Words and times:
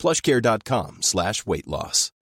plushcare.com 0.00 0.98
slash 1.00 1.46
weight 1.46 1.66
loss. 1.66 2.12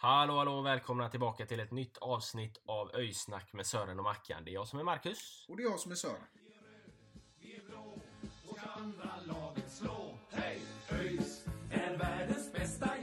Hallå 0.00 0.36
hallå 0.36 0.62
välkomna 0.62 1.08
tillbaka 1.08 1.46
till 1.46 1.60
ett 1.60 1.70
nytt 1.70 1.98
avsnitt 1.98 2.62
av 2.66 2.90
Öjsnack 2.94 3.52
med 3.52 3.66
Sören 3.66 3.98
och 3.98 4.04
Mackan. 4.04 4.44
Det 4.44 4.50
är 4.50 4.52
jag 4.52 4.68
som 4.68 4.78
är 4.78 4.84
Marcus. 4.84 5.46
Och 5.48 5.56
det 5.56 5.62
är 5.62 5.70
jag 5.70 5.80
som 5.80 5.92
är 5.92 5.96
Sören. 5.96 6.22
ÖIS 10.90 11.44
är 11.70 11.96
världens 11.96 12.52
bästa 12.52 12.97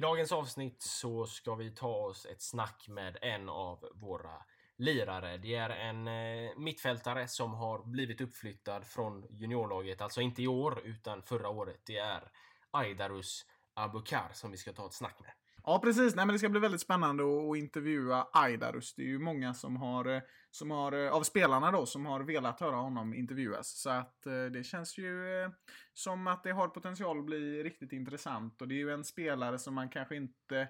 I 0.00 0.02
dagens 0.02 0.32
avsnitt 0.32 0.82
så 0.82 1.26
ska 1.26 1.54
vi 1.54 1.70
ta 1.70 1.88
oss 1.88 2.26
ett 2.26 2.42
snack 2.42 2.86
med 2.88 3.16
en 3.22 3.48
av 3.48 3.88
våra 3.94 4.42
lirare. 4.78 5.38
Det 5.38 5.54
är 5.54 5.70
en 5.70 6.08
eh, 6.08 6.50
mittfältare 6.56 7.28
som 7.28 7.54
har 7.54 7.84
blivit 7.84 8.20
uppflyttad 8.20 8.86
från 8.86 9.26
juniorlaget, 9.30 10.00
alltså 10.00 10.20
inte 10.20 10.42
i 10.42 10.46
år 10.46 10.80
utan 10.84 11.22
förra 11.22 11.48
året. 11.48 11.80
Det 11.86 11.96
är 11.96 12.30
Aidarus 12.70 13.46
Abukar 13.74 14.30
som 14.32 14.50
vi 14.50 14.56
ska 14.56 14.72
ta 14.72 14.86
ett 14.86 14.92
snack 14.92 15.20
med. 15.20 15.32
Ja, 15.64 15.78
precis. 15.78 16.14
Nej, 16.14 16.26
men 16.26 16.32
det 16.32 16.38
ska 16.38 16.48
bli 16.48 16.60
väldigt 16.60 16.80
spännande 16.80 17.22
att, 17.22 17.50
att 17.50 17.56
intervjua 17.56 18.28
Aidarus. 18.32 18.94
Det 18.94 19.02
är 19.02 19.06
ju 19.06 19.18
många 19.18 19.54
som 19.54 19.76
har, 19.76 20.04
eh, 20.04 20.22
som 20.50 20.70
har, 20.70 20.92
eh, 20.92 21.12
av 21.12 21.22
spelarna 21.22 21.70
då, 21.70 21.86
som 21.86 22.06
har 22.06 22.20
velat 22.20 22.60
höra 22.60 22.76
honom 22.76 23.14
intervjuas. 23.14 23.68
Så 23.68 23.90
att 23.90 24.26
eh, 24.26 24.44
det 24.44 24.64
känns 24.64 24.98
ju 24.98 25.42
eh, 25.42 25.50
som 25.94 26.26
att 26.26 26.42
det 26.42 26.52
har 26.52 26.68
potential 26.68 27.18
att 27.18 27.24
bli 27.24 27.62
riktigt 27.62 27.92
intressant. 27.92 28.62
Och 28.62 28.68
det 28.68 28.74
är 28.74 28.78
ju 28.78 28.92
en 28.92 29.04
spelare 29.04 29.58
som 29.58 29.74
man 29.74 29.88
kanske 29.88 30.16
inte 30.16 30.68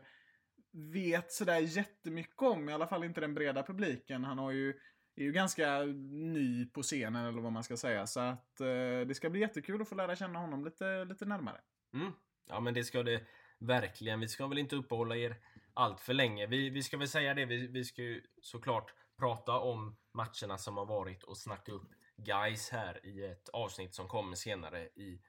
vet 0.72 1.32
sådär 1.32 1.58
jättemycket 1.58 2.42
om, 2.42 2.68
i 2.68 2.72
alla 2.72 2.86
fall 2.86 3.04
inte 3.04 3.20
den 3.20 3.34
breda 3.34 3.62
publiken. 3.62 4.24
Han 4.24 4.38
har 4.38 4.50
ju, 4.50 4.68
är 5.16 5.24
ju 5.24 5.32
ganska 5.32 5.82
ny 6.10 6.66
på 6.66 6.82
scenen, 6.82 7.26
eller 7.26 7.40
vad 7.40 7.52
man 7.52 7.64
ska 7.64 7.76
säga. 7.76 8.06
Så 8.06 8.20
att 8.20 8.60
eh, 8.60 9.06
det 9.06 9.14
ska 9.14 9.30
bli 9.30 9.40
jättekul 9.40 9.82
att 9.82 9.88
få 9.88 9.94
lära 9.94 10.16
känna 10.16 10.38
honom 10.38 10.64
lite, 10.64 11.04
lite 11.04 11.24
närmare. 11.24 11.60
Mm. 11.94 12.12
Ja 12.48 12.60
men 12.60 12.74
det 12.74 12.84
ska 12.84 13.02
det 13.02 13.22
verkligen. 13.58 14.20
Vi 14.20 14.28
ska 14.28 14.46
väl 14.46 14.58
inte 14.58 14.76
uppehålla 14.76 15.16
er 15.16 15.36
allt 15.74 16.00
för 16.00 16.14
länge. 16.14 16.46
Vi, 16.46 16.70
vi 16.70 16.82
ska 16.82 16.96
väl 16.96 17.08
säga 17.08 17.34
det, 17.34 17.44
vi, 17.44 17.66
vi 17.66 17.84
ska 17.84 18.02
ju 18.02 18.22
såklart 18.42 18.94
prata 19.20 19.58
om 19.58 19.96
matcherna 20.12 20.58
som 20.58 20.76
har 20.76 20.86
varit 20.86 21.22
och 21.22 21.36
snacka 21.36 21.72
upp 21.72 21.88
guys 22.16 22.70
här 22.70 23.06
i 23.06 23.24
ett 23.24 23.48
avsnitt 23.48 23.94
som 23.94 24.08
kommer 24.08 24.36
senare 24.36 24.84
i, 24.84 25.20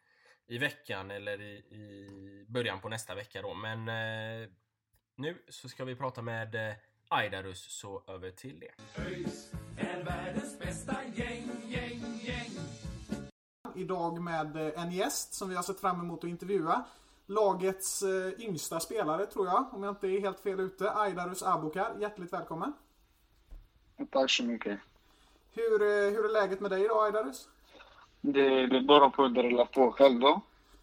i 0.48 0.58
veckan 0.58 1.12
eller 1.12 1.42
i, 1.42 1.56
i 1.56 2.46
början 2.50 2.82
på 2.82 2.90
nästa 2.90 3.16
vecka 3.16 3.42
då. 3.42 3.54
Men 3.54 3.88
eh, 3.88 4.50
nu 5.16 5.46
så 5.50 5.70
ska 5.70 5.86
vi 5.86 5.96
prata 5.96 6.22
med 6.22 6.56
eh, 6.56 6.76
Aidarus, 7.08 7.80
så 7.80 8.04
över 8.08 8.32
till 8.32 8.60
det. 8.60 9.02
ÖIS 9.02 9.52
är 9.78 10.04
världens 10.04 10.60
bästa 10.60 10.96
gäng, 11.16 11.50
gäng, 11.68 12.20
gäng. 12.22 12.52
idag 13.76 14.22
med 14.22 14.56
eh, 14.56 14.84
en 14.84 14.92
gäst 14.92 15.34
som 15.34 15.50
vi 15.50 15.56
har 15.56 15.64
sett 15.64 15.80
fram 15.80 16.00
emot 16.00 16.24
att 16.24 16.30
intervjua. 16.30 16.84
Lagets 17.26 18.02
eh, 18.02 18.40
yngsta 18.40 18.80
spelare 18.80 19.26
tror 19.26 19.48
jag, 19.48 19.74
om 19.74 19.84
jag 19.84 19.92
inte 19.92 20.08
är 20.08 20.20
helt 20.20 20.40
fel 20.40 20.60
ute. 20.60 20.92
Aidarus 20.92 21.44
Abukar, 21.44 21.96
hjärtligt 22.00 22.34
välkommen. 22.34 22.74
Tack 24.12 24.32
så 24.32 24.44
mycket. 24.44 24.80
Hur, 25.54 25.82
eh, 25.82 26.14
hur 26.14 26.26
är 26.26 26.34
läget 26.34 26.60
med 26.60 26.72
dig 26.72 26.86
idag 26.86 27.06
Aidarus? 27.06 27.48
Det, 28.22 28.68
det 28.68 28.78
är 28.78 28.82
bara 28.82 29.10
på 29.10 29.24
att 29.24 29.34
dra 29.34 29.66
på 29.66 29.92
själv 29.92 30.20
då. 30.20 30.42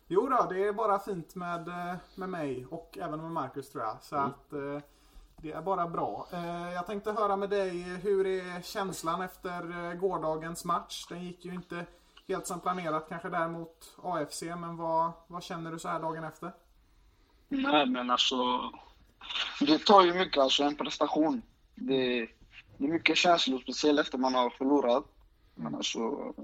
Jo 0.09 0.29
då, 0.29 0.47
det 0.51 0.65
är 0.65 0.73
bara 0.73 0.99
fint 0.99 1.35
med, 1.35 1.69
eh, 1.69 1.97
med 2.15 2.29
mig 2.29 2.67
och 2.71 2.99
även 3.01 3.21
med 3.21 3.31
Marcus 3.31 3.71
tror 3.71 3.85
jag. 3.85 3.97
Så 4.03 4.17
att 4.17 4.53
eh, 4.53 4.83
det 5.37 5.53
är 5.53 5.63
bara 5.63 5.89
bra. 5.89 6.29
Jag 6.75 6.87
tänkte 6.87 7.13
höra 7.13 7.37
med 7.37 7.51
dig, 7.51 7.83
hur 7.83 8.27
är 8.27 8.63
känslan 8.63 9.23
efter 9.23 9.95
gårdagens 9.95 10.65
match? 10.65 11.07
Den 11.09 11.25
gick 11.25 11.45
ju 11.45 11.55
inte 11.55 11.87
helt 12.29 12.47
som 12.47 12.61
planerat 12.61 13.09
kanske 13.09 13.29
där 13.29 13.49
mot 13.49 13.97
AFC, 14.03 14.43
men 14.43 14.77
vad, 14.77 15.13
vad 15.27 15.43
känner 15.43 15.73
du 15.73 15.79
så 15.79 15.89
här 15.89 16.01
dagen 16.01 16.25
efter? 16.25 16.53
Nej 17.49 17.87
men 17.87 18.11
alltså. 18.11 18.37
Det 19.61 19.87
tar 19.87 20.03
ju 20.03 20.15
mycket 20.15 20.43
alltså 20.43 20.63
en 20.63 20.77
prestation. 20.77 21.43
Det, 21.75 22.29
det 22.78 22.84
är 22.84 22.89
mycket 22.89 23.16
känslor, 23.16 23.59
speciellt 23.59 24.00
efter 24.00 24.19
man 24.19 24.34
har 24.34 24.50
förlorat. 24.50 25.05
Men 25.55 25.75
alltså. 25.75 26.34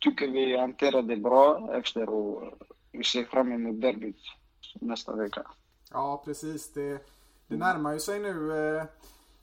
Tycker 0.00 0.28
vi 0.28 0.56
hanterade 0.56 1.08
det 1.14 1.16
bra 1.22 1.70
efter 1.74 2.08
och 2.08 2.42
vi 2.92 3.04
ser 3.04 3.24
fram 3.24 3.52
emot 3.52 3.80
derbyt 3.80 4.16
nästa 4.74 5.16
vecka. 5.16 5.42
Ja, 5.90 6.22
precis. 6.24 6.72
Det, 6.72 7.06
det 7.46 7.56
närmar 7.56 7.92
ju 7.92 8.00
sig 8.00 8.18
nu 8.20 8.52
eh, 8.76 8.84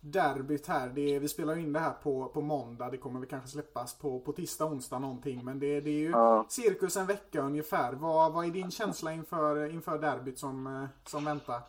derbyt 0.02 0.68
här. 0.68 0.90
Det, 0.90 1.20
vi 1.20 1.28
spelar 1.28 1.58
in 1.58 1.74
det 1.74 1.80
här 1.80 1.94
på, 2.04 2.26
på 2.26 2.42
måndag. 2.42 2.90
Det 2.92 2.98
kommer 2.98 3.20
väl 3.20 3.30
kanske 3.30 3.50
släppas 3.50 3.94
på, 3.94 4.20
på 4.20 4.32
tisdag, 4.34 4.66
onsdag 4.66 5.00
någonting. 5.00 5.46
Men 5.46 5.60
det, 5.60 5.82
det 5.82 5.90
är 5.90 6.00
ju 6.00 6.10
Ja. 6.10 6.46
cirkus 6.50 6.98
en 6.98 7.06
vecka 7.06 7.42
ungefär. 7.42 7.94
Vad, 7.94 8.34
vad 8.34 8.46
är 8.46 8.50
din 8.50 8.72
känsla 8.72 9.14
inför, 9.14 9.66
inför 9.74 9.98
derbyt 10.00 10.40
som, 10.40 10.68
eh, 10.68 11.10
som 11.10 11.26
väntar? 11.26 11.62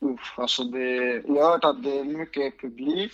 Uff, 0.00 0.34
alltså 0.38 0.64
det, 0.64 1.22
jag 1.26 1.44
har 1.44 1.50
hört 1.50 1.64
att 1.64 1.82
det 1.82 1.98
är 1.98 2.04
mycket 2.04 2.60
publik. 2.60 3.12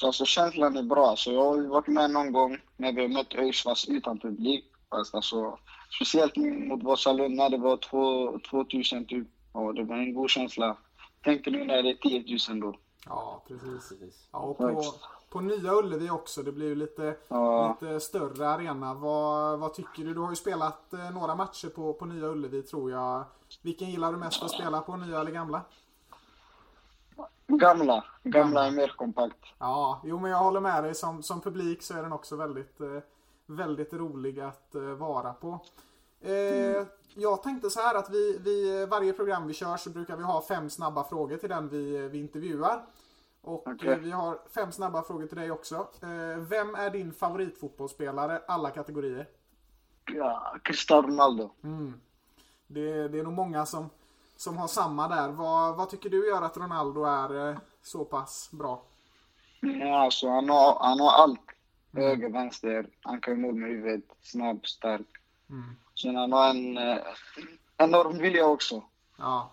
Så 0.00 0.06
alltså 0.06 0.24
känslan 0.24 0.76
är 0.76 0.82
bra. 0.82 1.16
Så 1.16 1.32
jag 1.32 1.44
har 1.44 1.56
ju 1.56 1.66
varit 1.66 1.86
med 1.86 2.10
någon 2.10 2.32
gång 2.32 2.58
när 2.76 2.92
vi 2.92 3.00
har 3.02 3.08
mött 3.08 3.34
ÖIS 3.34 3.62
fast 3.62 3.88
utan 3.88 4.18
publik. 4.18 4.64
Fast 4.90 5.14
alltså, 5.14 5.58
speciellt 5.96 6.36
mot 6.36 6.82
Vasalund 6.82 7.34
när 7.34 7.50
det 7.50 7.58
var 7.58 7.76
två- 7.76 8.38
2000 8.50 9.04
typ. 9.06 9.28
Och 9.52 9.74
det 9.74 9.84
var 9.84 9.96
en 9.96 10.14
god 10.14 10.30
känsla. 10.30 10.76
Tänk 11.24 11.46
nu 11.46 11.64
när 11.64 11.82
det 11.82 11.90
är 11.90 11.94
10 11.94 12.38
000 12.54 12.60
då. 12.60 12.78
Ja, 13.06 13.42
precis. 13.48 13.92
Ja, 14.32 14.38
och 14.38 14.58
på, 14.58 14.82
på 15.30 15.40
nya 15.40 15.72
Ullevi 15.74 16.10
också. 16.10 16.42
Det 16.42 16.52
blir 16.52 16.66
ju 16.68 16.74
lite, 16.74 17.16
Ja. 17.28 17.76
lite 17.80 18.00
större 18.00 18.48
arena. 18.48 18.94
Vad, 18.94 19.58
vad 19.58 19.74
tycker 19.74 20.04
du? 20.04 20.14
Du 20.14 20.20
har 20.20 20.30
ju 20.30 20.36
spelat 20.36 20.92
eh, 20.92 21.10
några 21.10 21.34
matcher 21.34 21.68
på, 21.68 21.92
på 21.92 22.04
nya 22.06 22.26
Ullevi 22.26 22.62
tror 22.62 22.90
jag. 22.90 23.24
Vilken 23.62 23.90
gillar 23.90 24.12
du 24.12 24.18
mest 24.18 24.42
att 24.42 24.50
spela 24.50 24.80
på? 24.80 24.96
Nya 24.96 25.20
eller 25.20 25.30
gamla? 25.30 25.60
Gamla. 27.48 28.04
Gamla 28.22 28.66
är 28.66 28.70
mer 28.70 28.88
kompakt. 28.96 29.38
Ja, 29.58 30.00
jo 30.04 30.18
men 30.18 30.30
jag 30.30 30.38
håller 30.38 30.60
med 30.60 30.84
dig. 30.84 30.94
Som, 30.94 31.22
som 31.22 31.40
publik 31.40 31.82
så 31.82 31.94
är 31.94 32.02
den 32.02 32.12
också 32.12 32.36
väldigt, 32.36 32.80
eh, 32.80 32.98
väldigt 33.46 33.92
rolig 33.92 34.40
att 34.40 34.74
eh, 34.74 34.82
vara 34.82 35.32
på. 35.32 35.58
Eh, 36.20 36.86
Jag 37.14 37.42
tänkte 37.42 37.70
så 37.70 37.80
här 37.80 37.94
att 37.94 38.10
vi, 38.10 38.38
vi, 38.44 38.86
varje 38.86 39.12
program 39.12 39.46
vi 39.46 39.54
kör 39.54 39.76
så 39.76 39.90
brukar 39.90 40.16
vi 40.16 40.22
ha 40.22 40.42
fem 40.42 40.70
snabba 40.70 41.04
frågor 41.04 41.36
till 41.36 41.48
den 41.48 41.68
vi, 41.68 42.08
vi 42.08 42.18
intervjuar. 42.18 42.82
Och 43.40 43.84
eh, 43.84 43.98
vi 43.98 44.10
har 44.10 44.38
fem 44.54 44.72
snabba 44.72 45.02
frågor 45.02 45.26
till 45.26 45.36
dig 45.38 45.50
också. 45.50 45.88
Vem 46.38 46.74
är 46.74 46.90
din 46.90 47.12
favoritfotbollsspelare, 47.12 48.42
alla 48.48 48.70
kategorier? 48.70 49.28
Ja, 50.14 50.56
Cristiano 50.64 51.08
Ronaldo. 51.08 51.50
Det, 52.66 53.08
det 53.08 53.18
är 53.18 53.22
nog 53.22 53.32
många 53.32 53.66
som, 53.66 53.90
som 54.38 54.56
har 54.56 54.68
samma 54.68 55.08
där. 55.08 55.28
Vad, 55.28 55.76
vad 55.76 55.90
tycker 55.90 56.10
du 56.10 56.28
gör 56.28 56.42
att 56.42 56.56
Ronaldo 56.56 57.04
är 57.04 57.50
eh, 57.50 57.56
så 57.82 58.04
pass 58.04 58.48
bra? 58.52 58.82
Ja, 59.60 59.98
alltså, 59.98 60.28
han, 60.28 60.48
har, 60.48 60.78
han 60.80 61.00
har 61.00 61.10
allt. 61.12 61.40
Höger, 61.92 62.28
vänster. 62.30 62.88
Han 63.02 63.20
kan 63.20 63.40
mål 63.40 63.54
med 63.54 63.68
huvudet. 63.70 64.04
Snabb, 64.22 64.66
stark. 64.66 65.06
Sen 66.02 66.16
han 66.16 66.32
har 66.32 66.50
en 66.50 66.78
eh, 66.78 66.98
enorm 67.76 68.18
vilja 68.18 68.46
också. 68.46 68.82
Ja, 69.16 69.50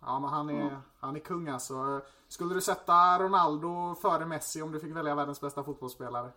ja 0.00 0.18
men 0.20 0.30
han 0.30 0.50
är, 0.50 0.80
han 1.00 1.16
är 1.16 1.20
kung 1.20 1.48
alltså. 1.48 2.00
Skulle 2.28 2.54
du 2.54 2.60
sätta 2.60 3.18
Ronaldo 3.18 3.94
före 3.94 4.26
Messi 4.26 4.62
om 4.62 4.72
du 4.72 4.80
fick 4.80 4.96
välja 4.96 5.14
världens 5.14 5.40
bästa 5.40 5.64
fotbollsspelare? 5.64 6.30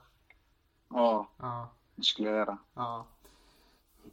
Ja, 0.89 1.28
Ja. 1.38 1.68
det 1.96 2.04
skulle 2.04 2.30
jag 2.30 2.38
göra. 2.38 2.57
ja. 2.74 3.06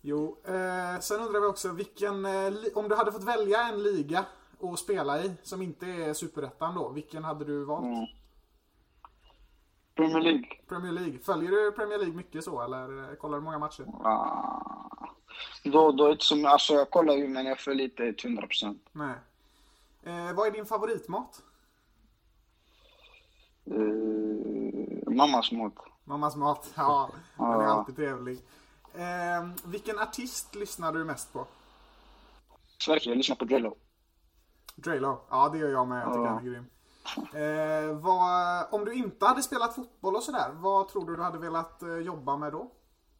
Jo, 0.01 0.37
eh, 0.45 1.01
sen 1.01 1.21
undrar 1.21 1.41
vi 1.41 1.47
också 1.47 1.73
vilken, 1.73 2.25
eh, 2.25 2.53
om 2.75 2.89
du 2.89 2.95
hade 2.95 3.13
fått 3.13 3.25
välja 3.25 3.69
en 3.69 3.83
liga 3.83 4.25
att 4.63 4.79
spela 4.79 5.25
i 5.25 5.33
som 5.43 5.63
inte 5.63 5.87
är 5.87 6.15
superettan 6.15 6.75
då, 6.75 6.89
vilken 6.89 7.25
hade 7.25 7.45
du 7.45 7.65
valt? 7.65 7.85
Mm. 7.85 8.07
Premier 9.95 10.21
League. 10.21 10.49
Premier 10.69 10.93
League. 10.93 11.19
Följer 11.19 11.51
du 11.51 11.73
Premier 11.73 11.99
League 11.99 12.17
mycket 12.17 12.45
så 12.45 12.63
eller 12.63 13.11
eh, 13.11 13.15
kollar 13.15 13.39
du 13.39 13.45
många 13.45 13.59
matcher? 13.59 13.87
Ah, 14.05 15.15
då, 15.65 15.93
då 15.93 16.07
är 16.07 16.15
det 16.15 16.23
som, 16.23 16.45
alltså 16.45 16.73
jag 16.73 16.91
kollar 16.91 17.15
ju 17.15 17.29
men 17.29 17.47
jag 17.47 17.59
följer 17.59 17.85
inte 17.85 18.13
till 18.13 18.39
100%. 18.39 18.79
Nej. 18.93 19.15
Eh, 20.03 20.33
vad 20.33 20.47
är 20.47 20.51
din 20.51 20.67
favoritmat? 20.67 21.43
Uh, 23.71 25.11
mammas 25.11 25.53
mat. 25.53 25.75
Mammas 26.05 26.37
mat, 26.37 26.73
ja. 26.77 27.11
Den 27.37 27.47
är 27.47 27.65
alltid 27.65 27.97
trevlig. 27.97 28.39
Eh, 28.95 29.49
vilken 29.65 29.99
artist 29.99 30.55
lyssnar 30.55 30.93
du 30.93 31.05
mest 31.05 31.33
på? 31.33 31.47
Sverige, 32.79 33.01
jag 33.05 33.17
lyssnar 33.17 33.37
på 33.37 33.45
Drillo. 33.45 33.77
Draylo. 34.77 35.21
Ja, 35.31 35.49
det 35.49 35.59
gör 35.59 35.69
jag 35.69 35.89
med. 35.89 36.03
Jag 36.03 36.13
tycker 36.13 36.27
han 36.27 36.39
är 36.39 36.51
grym. 36.51 36.67
Eh, 37.17 37.99
vad, 38.01 38.67
om 38.71 38.85
du 38.85 38.93
inte 38.93 39.27
hade 39.27 39.43
spelat 39.43 39.75
fotboll 39.75 40.17
och 40.17 40.23
sådär, 40.23 40.51
vad 40.53 40.89
tror 40.89 41.07
du 41.07 41.17
du 41.17 41.23
hade 41.23 41.39
velat 41.39 41.83
eh, 41.83 41.97
jobba 41.97 42.37
med 42.37 42.53
då? 42.53 42.71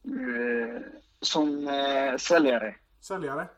Uh, 0.09 0.81
som 1.21 1.49
uh, 1.49 2.17
säljare. 2.17 2.77
Säljare? 3.01 3.49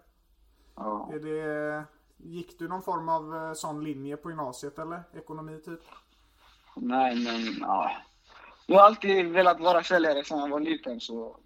Ja. 0.76 1.10
Är 1.12 1.18
det, 1.18 1.84
gick 2.16 2.58
du 2.58 2.68
någon 2.68 2.82
form 2.82 3.08
av 3.08 3.36
eh, 3.36 3.52
sån 3.52 3.84
linje 3.84 4.16
på 4.16 4.30
gymnasiet 4.30 4.78
eller? 4.78 5.02
Ekonomi 5.14 5.60
typ? 5.64 5.80
Nej, 6.76 7.24
men 7.24 7.56
ja. 7.60 7.90
Jag 8.66 8.76
har 8.76 8.86
alltid 8.86 9.26
velat 9.26 9.60
vara 9.60 9.82
säljare 9.82 10.24
sedan 10.24 10.38
jag 10.38 10.48
var 10.48 10.60
liten 10.60 11.00
så... 11.00 11.36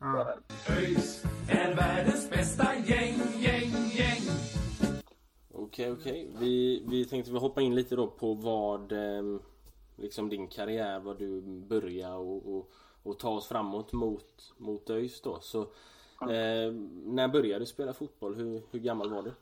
ÖIS 0.71 1.25
är 1.49 1.75
världens 1.75 2.31
bästa 2.31 2.75
gäng, 2.75 3.21
gäng, 3.39 3.71
gäng. 3.93 4.23
Okej, 5.53 5.93
okej. 5.93 6.31
Vi, 6.39 6.85
vi 6.89 7.05
tänkte 7.05 7.33
vi 7.33 7.39
hoppa 7.39 7.61
in 7.61 7.75
lite 7.75 7.97
då 7.97 8.07
på 8.07 8.35
vad 8.35 8.93
ehm, 8.93 9.41
liksom 9.97 10.29
din 10.29 10.49
karriär, 10.49 11.01
vad 11.01 11.19
du 11.19 11.41
började 11.43 12.17
och, 12.17 12.57
och, 12.57 12.71
och 13.03 13.19
ta 13.19 13.31
oss 13.31 13.49
framåt 13.49 13.93
mot, 13.93 14.55
mot 14.57 14.91
ÖIS 14.91 15.21
då. 15.21 15.41
Så 15.41 15.61
eh, 16.21 16.73
när 17.05 17.29
började 17.29 17.59
du 17.63 17.67
spela 17.67 17.93
fotboll? 17.93 18.35
Hur, 18.35 18.63
hur 18.71 18.79
gammal 18.79 19.11
var 19.11 19.23
du? 19.23 19.33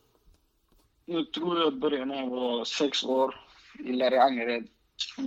Nu 1.04 1.24
tror 1.24 1.58
jag 1.58 1.78
började 1.78 2.04
när 2.04 2.22
jag 2.22 2.30
var 2.30 2.64
sex 2.64 3.04
år 3.04 3.34
i 3.78 3.92
Larry 3.92 4.16
Angered. 4.16 4.68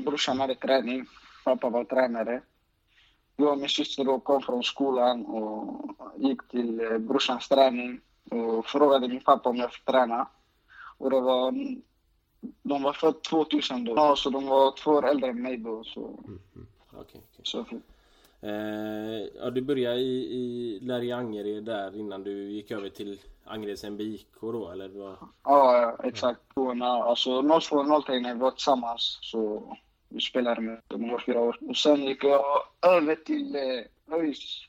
Brorsan 0.06 0.40
hade 0.40 0.56
träning, 0.56 1.06
pappa 1.48 1.70
var 1.70 1.84
tränare. 1.84 2.42
Jag 3.36 3.52
och 3.52 3.58
min 3.58 3.70
syster 3.70 4.20
kom 4.20 4.42
från 4.42 4.64
skolan 4.64 5.26
och 5.26 5.96
gick 6.18 6.48
till 6.48 6.80
eh, 6.80 6.98
brorsans 6.98 7.48
träning 7.48 8.00
och 8.32 8.66
frågade 8.66 9.08
min 9.08 9.22
pappa 9.22 9.50
om 9.50 9.56
jag 9.56 9.74
fick 9.74 9.86
träna. 9.86 10.28
Och 10.98 11.10
det 11.10 11.22
var, 11.22 11.52
de 12.62 12.84
var 12.84 12.94
födda 12.94 13.20
2000 13.20 13.86
då, 13.86 13.94
ja, 13.96 14.16
så 14.16 14.30
de 14.30 14.46
var 14.46 14.72
två 14.72 14.92
år 14.92 15.10
äldre 15.10 15.30
än 15.30 15.42
mig 15.42 15.58
då. 15.58 15.84
Så, 15.84 16.20
Okej, 16.92 17.22
okej. 17.32 17.42
så 17.44 17.66
Eh, 18.42 19.28
ja, 19.42 19.50
du 19.50 19.62
började 19.62 20.00
i, 20.00 20.34
i 20.34 20.80
Larry 20.80 21.12
Angered 21.12 21.64
där 21.64 21.96
innan 21.96 22.24
du 22.24 22.52
gick 22.52 22.72
över 22.72 22.90
till 22.90 23.20
Angereds 23.46 23.84
MBIK 23.84 24.28
då 24.42 24.70
eller? 24.70 24.90
Vad? 24.90 25.16
Ja, 25.44 25.98
exakt. 26.04 26.42
När, 26.56 27.10
alltså 27.10 27.42
02-03 27.42 28.22
när 28.22 28.34
vi 28.34 28.40
var 28.40 28.52
tillsammans 28.52 29.20
så 29.22 29.78
vi 30.10 30.22
spelade 30.22 30.62
med 30.62 30.82
dem 30.88 31.06
i 31.06 31.18
fyra 31.26 31.40
år. 31.40 31.58
Och 31.62 31.78
sen 31.78 32.04
gick 32.04 32.24
jag 32.24 32.44
över 32.82 33.16
till 33.16 33.56
eh, 33.56 34.16
ÖIS 34.16 34.68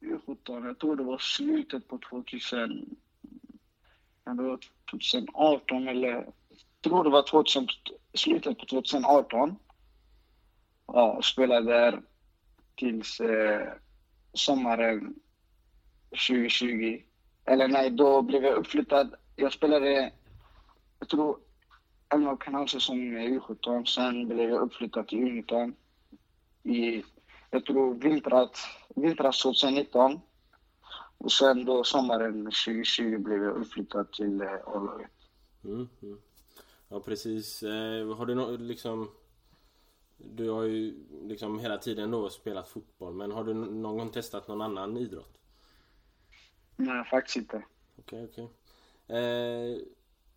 U17. 0.00 0.66
Jag 0.66 0.78
tror 0.78 0.96
det 0.96 1.02
var 1.02 1.18
slutet 1.18 1.88
på 1.88 1.98
2000... 1.98 2.96
kan 4.24 4.36
det 4.36 4.58
2018 4.90 5.88
eller... 5.88 6.08
Jag 6.08 6.90
tror 6.90 7.04
det 7.04 7.10
var 7.10 7.22
2000, 7.22 7.68
slutet 8.14 8.58
på 8.58 8.66
2018. 8.66 9.56
Ja, 10.86 11.12
och 11.12 11.24
spelade 11.24 11.72
där 11.72 12.02
tills 12.74 13.20
eh, 13.20 13.72
sommaren 14.32 15.14
2020. 16.10 17.02
Eller 17.44 17.68
nej, 17.68 17.90
då 17.90 18.22
blev 18.22 18.44
jag 18.44 18.54
uppflyttad. 18.54 19.14
Jag 19.36 19.52
spelade, 19.52 20.12
jag 20.98 21.08
tror, 21.08 21.38
en 22.14 22.26
och 22.26 22.48
en 22.48 22.54
halv 22.54 22.66
säsong 22.66 22.98
i 22.98 23.38
U17. 23.38 23.84
Sen 23.84 24.28
blev 24.28 24.50
jag 24.50 24.62
uppflyttad 24.62 25.08
till 25.08 25.18
U19 25.18 25.74
i, 26.62 27.04
jag 27.50 27.64
tror, 27.64 27.94
vintrat, 27.94 28.58
vintras 28.96 29.42
2019. 29.42 30.20
Och 31.18 31.32
sen 31.32 31.64
då 31.64 31.84
sommaren 31.84 32.44
2020 32.44 33.18
blev 33.18 33.42
jag 33.42 33.56
uppflyttad 33.56 34.12
till 34.12 34.40
eh, 34.40 34.52
A-laget. 34.66 35.10
Mm, 35.64 35.88
mm. 36.02 36.18
Ja 36.88 37.00
precis. 37.00 37.62
Eh, 37.62 38.16
har 38.16 38.26
du 38.26 38.34
nå 38.34 38.50
liksom 38.50 39.10
Du 40.16 40.50
har 40.50 40.62
ju 40.62 40.94
liksom 41.22 41.58
hela 41.58 41.78
tiden 41.78 42.10
då 42.10 42.30
spelat 42.30 42.68
fotboll 42.68 43.14
men 43.14 43.32
har 43.32 43.44
du 43.44 43.54
någon 43.54 43.98
gång 43.98 44.10
testat 44.10 44.48
någon 44.48 44.62
annan 44.62 44.96
idrott? 44.96 45.38
Nej, 46.76 47.04
faktiskt 47.04 47.36
inte. 47.36 47.64
Okej, 47.98 48.28
okej. 48.30 48.48
Eh, 49.18 49.78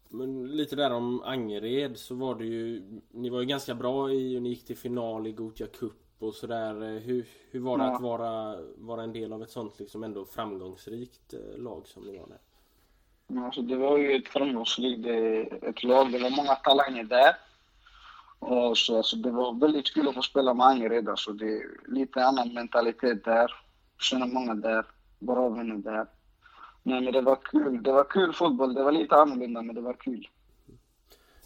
men 0.10 0.48
lite 0.48 0.76
där 0.76 0.94
om 0.94 1.22
Angered 1.22 1.98
så 1.98 2.16
var 2.16 2.36
det 2.36 2.46
ju 2.46 2.84
Ni 3.12 3.30
var 3.30 3.40
ju 3.40 3.46
ganska 3.46 3.76
bra 3.76 4.12
i 4.12 4.38
och 4.38 4.42
ni 4.42 4.50
gick 4.50 4.66
till 4.66 4.78
final 4.78 5.28
i 5.28 5.32
Gothia 5.32 5.68
Cup 5.68 5.94
och 6.20 6.34
sådär. 6.34 6.82
Eh, 6.84 7.02
Hur, 7.02 7.28
hur 7.52 7.60
var 7.60 7.78
det 7.78 7.84
Ja. 7.84 7.96
att 7.96 8.02
vara, 8.02 8.56
vara 8.78 9.04
en 9.04 9.14
del 9.14 9.34
av 9.34 9.44
ett 9.44 9.50
sånt 9.50 9.80
liksom 9.80 10.04
ändå 10.04 10.26
framgångsrikt 10.26 11.34
eh, 11.34 11.58
lag 11.64 11.88
som 11.88 12.04
ni 12.04 12.18
var 12.18 12.28
där? 12.28 12.38
Alltså, 13.46 13.62
det 13.62 13.76
var 13.76 13.98
ju 13.98 14.16
ett 14.16 14.28
framgångsrikt 14.28 15.06
eh, 15.08 15.70
ett 15.70 15.84
lag. 15.84 16.12
Det 16.12 16.20
var 16.20 16.30
många 16.30 16.56
talanger 16.56 17.04
där. 17.04 17.36
Och 18.40 18.78
så, 18.78 18.98
alltså, 18.98 19.16
det 19.16 19.32
var 19.32 19.54
väldigt 19.60 19.94
kul 19.94 20.08
att 20.08 20.16
få 20.16 20.22
spela 20.22 20.54
med 20.54 20.66
Angered. 20.68 21.10
Alltså, 21.10 21.32
det 21.32 21.46
är 21.58 21.64
lite 21.88 22.26
annan 22.26 22.54
mentalitet 22.54 23.24
där. 23.26 23.52
Känner 24.00 24.28
många 24.28 24.54
där. 24.56 24.86
Bra 25.20 25.50
vänner 25.50 25.76
där. 25.76 26.08
Nej, 26.88 27.02
men 27.02 27.14
det 27.14 27.22
var 27.22 27.36
kul. 27.36 27.84
Det 27.84 27.92
var 27.92 28.04
kul 28.04 28.34
fotboll. 28.34 28.74
Det 28.74 28.84
var 28.84 28.92
lite 28.92 29.16
annorlunda, 29.16 29.62
men 29.62 29.76
det 29.76 29.82
var 29.82 29.94
kul. 29.94 30.28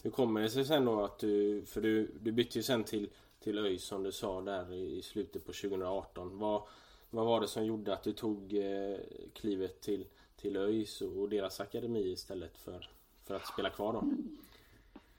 Hur 0.03 0.11
kommer 0.11 0.41
det 0.41 0.49
sig 0.49 0.65
sen 0.65 0.85
då 0.85 1.03
att 1.03 1.19
du, 1.19 1.63
för 1.65 1.81
du, 1.81 2.11
du 2.21 2.31
bytte 2.31 2.57
ju 2.57 2.63
sen 2.63 2.83
till, 2.83 3.09
till 3.39 3.57
ÖIS 3.57 3.83
som 3.83 4.03
du 4.03 4.11
sa 4.11 4.41
där 4.41 4.73
i, 4.73 5.01
slutet 5.01 5.45
på 5.45 5.53
2018. 5.53 6.39
Vad, 6.39 6.61
vad 7.09 7.25
var 7.25 7.41
det 7.41 7.47
som 7.47 7.65
gjorde 7.65 7.93
att 7.93 8.03
du 8.03 8.13
tog 8.13 8.53
eh, 8.53 8.97
klivet 9.33 9.81
till, 9.81 10.05
till 10.35 10.57
ÖIS 10.57 11.01
och, 11.01 11.29
deras 11.29 11.59
akademi 11.59 12.11
istället 12.11 12.57
för, 12.57 12.89
för 13.27 13.35
att 13.35 13.47
spela 13.47 13.69
kvar 13.69 13.93
då? 13.93 14.03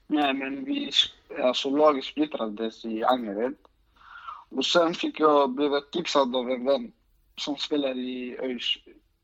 Nej, 0.07 0.33
men 0.33 0.65
vi, 0.65 0.91
alltså 1.41 1.69
laget 1.69 2.03
splittrades 2.03 2.85
i 2.85 3.03
Angered. 3.03 3.55
Och 4.49 4.65
sen 4.65 4.93
fick 4.93 5.19
jag, 5.19 5.49
blev 5.49 5.71
jag 5.71 5.91
tipsad 5.91 6.35
av 6.35 6.49
en 6.49 6.65
vän 6.65 6.91
som 7.35 7.57
spelade 7.57 7.99
i 7.99 8.37
ÖIS 8.39 8.77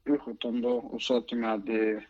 U17 0.10 0.62
då 0.62 0.78
och 0.78 1.02
sa 1.02 1.22
till 1.22 1.38
mig 1.38 1.50
att 1.50 1.66
det, 1.66 2.04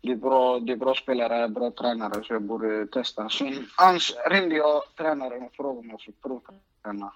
det, 0.00 0.12
är 0.12 0.16
bra, 0.16 0.58
det 0.58 0.72
är 0.72 0.76
bra 0.76 0.94
spelare, 0.94 1.48
bra 1.48 1.70
tränare 1.70 2.24
så 2.24 2.32
jag 2.32 2.42
borde 2.42 2.86
testa. 2.86 3.28
Sen 3.28 3.66
ans, 3.78 4.14
ringde 4.30 4.56
jag 4.56 4.82
tränaren 4.96 5.42
och 5.42 5.54
frågade 5.54 5.78
om 5.78 5.90
jag 5.90 6.00
fick 6.00 6.22
provträna. 6.22 7.12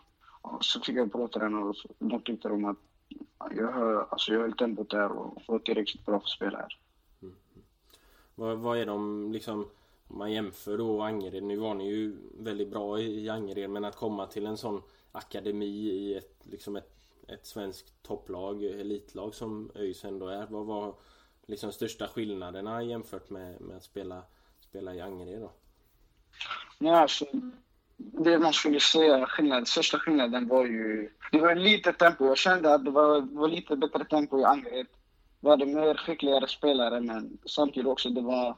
Så 0.61 0.81
fick 0.81 0.97
jag 0.97 1.13
provträna 1.13 1.59
och 1.59 1.77
då 1.99 2.21
tyckte 2.21 2.49
de 2.49 2.65
att 2.65 2.77
jag, 3.57 3.73
höll, 3.73 4.05
alltså 4.11 4.33
jag 4.33 4.41
höll 4.41 4.53
tempot 4.53 4.91
där 4.91 5.13
och 5.13 5.43
var 5.47 5.59
tillräckligt 5.59 6.07
bra 6.07 6.21
för 6.21 6.29
spelare. 6.29 6.67
Mm. 7.23 7.35
Vad, 8.35 8.59
vad 8.59 8.79
är 8.79 8.87
de 8.87 9.33
liksom 9.33 9.67
om 10.11 10.19
man 10.19 10.33
jämför 10.33 10.79
då 10.79 11.03
Angered, 11.03 11.43
nu 11.43 11.57
var 11.57 11.75
ni 11.75 11.89
ju 11.89 12.17
väldigt 12.39 12.69
bra 12.69 13.01
i 13.01 13.29
Angered 13.29 13.71
men 13.71 13.85
att 13.85 13.97
komma 13.97 14.27
till 14.27 14.47
en 14.47 14.57
sån 14.57 14.83
akademi 15.13 15.67
i 15.67 16.15
ett, 16.15 16.41
liksom 16.43 16.77
ett, 16.77 17.00
ett 17.33 17.47
svenskt 17.47 18.03
topplag, 18.03 18.65
elitlag 18.65 19.35
som 19.35 19.71
ÖIS 19.75 20.05
ändå 20.05 20.29
är. 20.29 20.47
Vad 20.47 20.67
var 20.67 20.95
liksom 21.47 21.73
största 21.73 22.09
skillnaderna 22.09 22.83
jämfört 22.83 23.31
med, 23.31 23.61
med 23.61 23.77
att 23.77 23.83
spela, 23.83 24.23
spela 24.61 24.95
i 24.95 25.01
Angered 25.01 25.41
då? 25.41 25.53
Ja, 26.79 26.97
alltså, 26.97 27.25
det 27.97 28.39
man 28.39 28.53
skulle 28.53 28.81
säga, 28.81 29.27
skillnad, 29.27 29.69
största 29.69 29.99
skillnaden 29.99 30.49
var 30.49 30.65
ju... 30.65 31.11
Det 31.33 31.41
var 31.41 31.55
lite 31.55 31.93
tempo. 31.93 32.27
Jag 32.27 32.39
kände 32.39 32.75
att 32.75 32.85
det 32.85 32.91
var, 32.91 33.21
var 33.21 33.49
lite 33.49 33.77
bättre 33.77 34.05
tempo 34.05 34.41
i 34.41 34.45
Angered. 34.45 34.87
Var 35.41 35.57
det 35.57 35.67
mer 35.67 35.95
skickligare 35.95 36.49
spelare, 36.49 37.01
men 37.01 37.39
samtidigt 37.47 37.89
också 37.89 38.11
det 38.11 38.21
var... 38.21 38.57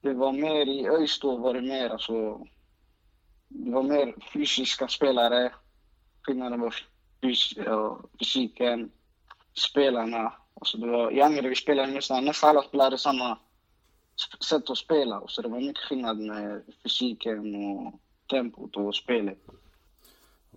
Det 0.00 0.12
var 0.12 0.32
mer 0.32 0.66
i 0.66 0.88
ÖIS 0.88 1.20
då 1.20 1.36
var 1.36 1.54
det 1.54 1.60
mer 1.60 1.90
alltså... 1.90 2.46
Det 3.48 3.70
var 3.70 3.82
mer 3.82 4.14
fysiska 4.32 4.88
spelare. 4.88 5.52
Skillnaden 6.22 6.60
var 6.60 6.74
fysiken, 8.18 8.90
spelarna. 9.54 10.32
Alltså 10.54 10.78
det 10.78 10.86
var, 10.86 11.12
I 11.12 11.20
Angered 11.20 11.48
vi 11.48 11.54
spelade 11.54 11.92
nästan, 11.92 12.24
nästan 12.24 12.50
alla 12.50 12.62
spelare 12.62 12.98
samma 12.98 13.38
sätt 14.48 14.70
att 14.70 14.78
spela. 14.78 15.22
Så 15.28 15.42
det 15.42 15.48
var 15.48 15.60
mycket 15.60 15.84
skillnad 15.84 16.18
med 16.18 16.62
fysiken 16.82 17.54
och 17.54 18.00
tempot 18.30 18.76
och 18.76 18.94
spelet. 18.94 19.38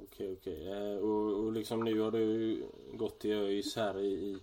Okej, 0.04 0.38
okej. 0.40 0.68
Eh, 0.68 0.98
och, 0.98 1.46
och 1.46 1.52
liksom 1.52 1.84
nu 1.84 2.00
har 2.00 2.12
du 2.12 2.64
gått 2.94 3.26
i 3.26 3.32
ÖIS 3.32 3.76
här 3.76 4.00
i, 4.00 4.08
i 4.08 4.38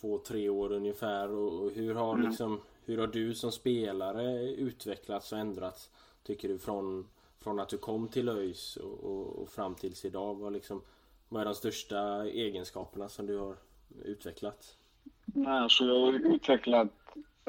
två, 0.00 0.18
tre 0.18 0.48
år 0.48 0.72
ungefär. 0.72 1.30
Och, 1.30 1.52
och 1.52 1.70
hur 1.70 1.94
har 1.94 2.18
liksom 2.18 2.60
hur 2.88 2.98
har 2.98 3.06
du 3.06 3.34
som 3.34 3.52
spelare 3.52 4.42
utvecklats 4.42 5.32
och 5.32 5.38
ändrats? 5.38 5.90
Tycker 6.22 6.48
du 6.48 6.58
från, 6.58 7.08
från 7.38 7.60
att 7.60 7.68
du 7.68 7.78
kom 7.78 8.08
till 8.08 8.28
ÖIS 8.28 8.76
och, 8.76 9.04
och, 9.04 9.42
och 9.42 9.48
fram 9.48 9.74
tills 9.74 10.04
idag? 10.04 10.34
Vad, 10.34 10.52
liksom, 10.52 10.82
vad 11.28 11.40
är 11.40 11.44
de 11.44 11.54
största 11.54 12.24
egenskaperna 12.24 13.08
som 13.08 13.26
du 13.26 13.38
har 13.38 13.56
utvecklat? 14.04 14.76
Nej, 15.24 15.58
alltså 15.58 15.84
jag 15.84 16.00
har 16.00 16.12
utvecklat... 16.12 16.88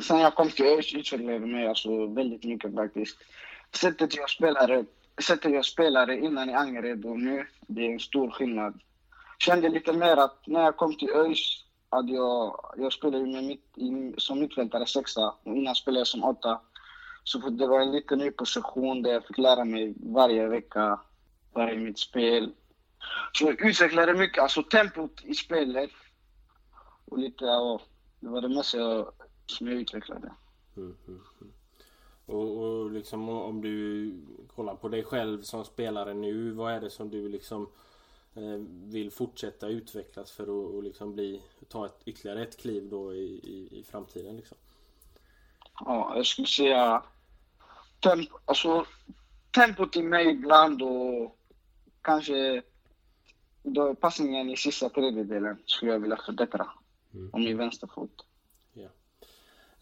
Sen 0.02 0.20
jag 0.20 0.36
kom 0.36 0.50
till 0.50 0.66
ÖIS 0.66 0.94
utvecklade 0.94 1.34
jag 1.34 1.48
mig 1.48 1.68
alltså 1.68 2.06
väldigt 2.08 2.44
mycket 2.44 2.76
faktiskt. 2.76 3.18
Sättet 3.76 4.16
jag 4.16 4.30
spelade, 4.30 4.86
sättet 5.22 5.52
jag 5.54 5.66
spelade 5.66 6.18
innan 6.18 6.50
i 6.50 6.54
Angered 6.54 7.06
och 7.06 7.20
nu, 7.20 7.46
det 7.68 7.86
är 7.86 7.94
en 7.94 8.00
stor 8.00 8.32
skillnad. 8.32 8.80
Kände 9.40 9.70
lite 9.70 9.94
mer 9.94 10.18
att 10.18 10.48
när 10.48 10.62
jag 10.62 10.78
kom 10.78 10.98
till 10.98 11.10
ÖIS, 11.10 11.66
att 11.90 12.10
jag, 12.10 12.60
jag 12.78 12.94
spelade 12.94 13.26
med 13.26 13.44
mitt, 13.44 13.76
som 14.18 14.40
mittfältare 14.40 14.86
sexa 14.86 15.34
och 15.44 15.56
innan 15.56 15.76
spelade 15.76 16.00
jag 16.00 16.08
som 16.08 16.24
åtta. 16.24 16.62
Så 17.24 17.38
det 17.38 17.68
var 17.68 17.82
en 17.82 17.92
liten 17.92 18.20
ny 18.20 18.32
position 18.32 19.02
där 19.02 19.12
jag 19.12 19.28
fick 19.28 19.38
lära 19.38 19.66
mig 19.66 19.94
varje 19.98 20.48
vecka, 20.48 21.00
varje 21.54 21.78
mitt 21.78 22.00
spel. 22.00 22.54
Så 23.34 23.46
jag 23.46 23.62
utvecklade 23.62 24.14
mycket, 24.14 24.44
alltså 24.44 24.64
tempot 24.64 25.22
i 25.24 25.34
spelet 25.34 25.92
och 27.06 27.20
lite, 27.20 27.46
ja, 27.46 27.82
det 28.20 28.30
var 28.30 28.42
det 28.42 28.50
mesta 28.50 28.78
jag, 28.78 29.12
som 29.46 29.68
jag 29.68 29.76
utvecklade. 29.76 30.34
Mm, 30.78 30.96
mm, 31.08 31.22
mm. 31.42 31.54
Och, 32.26 32.58
och 32.58 32.92
liksom 32.92 33.30
om 33.30 33.62
du 33.62 34.14
kollar 34.56 34.76
på 34.76 34.90
dig 34.90 35.04
själv 35.04 35.42
som 35.42 35.66
spelare 35.66 36.14
nu, 36.14 36.52
vad 36.52 36.74
är 36.74 36.82
det 36.82 36.90
som 36.90 37.10
du 37.10 37.30
liksom 37.30 37.70
eh, 38.34 38.60
vill 38.84 39.12
fortsätta 39.12 39.68
utvecklas 39.68 40.32
för 40.32 40.44
att 40.44 40.74
och 40.74 40.84
liksom 40.84 41.14
bli, 41.14 41.44
ta 41.68 41.86
ett, 41.86 42.02
ytterligare 42.06 42.44
ett 42.44 42.58
kliv 42.58 42.90
då 42.90 43.14
i, 43.14 43.26
i, 43.44 43.80
i 43.80 43.84
framtiden 43.84 44.38
liksom? 44.38 44.58
Ja, 45.80 46.14
jag 46.16 46.26
skulle 46.26 46.48
säga 46.48 47.04
temp, 48.00 48.30
alltså, 48.46 48.86
tempot 49.52 49.96
i 49.96 50.04
mig 50.04 50.30
ibland 50.30 50.82
och 50.82 51.40
kanske 52.02 52.64
då 53.64 53.96
passningen 53.96 54.50
i 54.50 54.58
sista 54.58 54.90
tredjedelen 54.90 55.58
skulle 55.66 55.92
jag 55.92 56.00
vilja 56.00 56.18
förbättra. 56.18 56.68
Mm. 57.14 57.30
Om 57.34 57.44
min 57.44 57.58
vänsterfot. 57.58 58.26
Ja. 58.74 58.90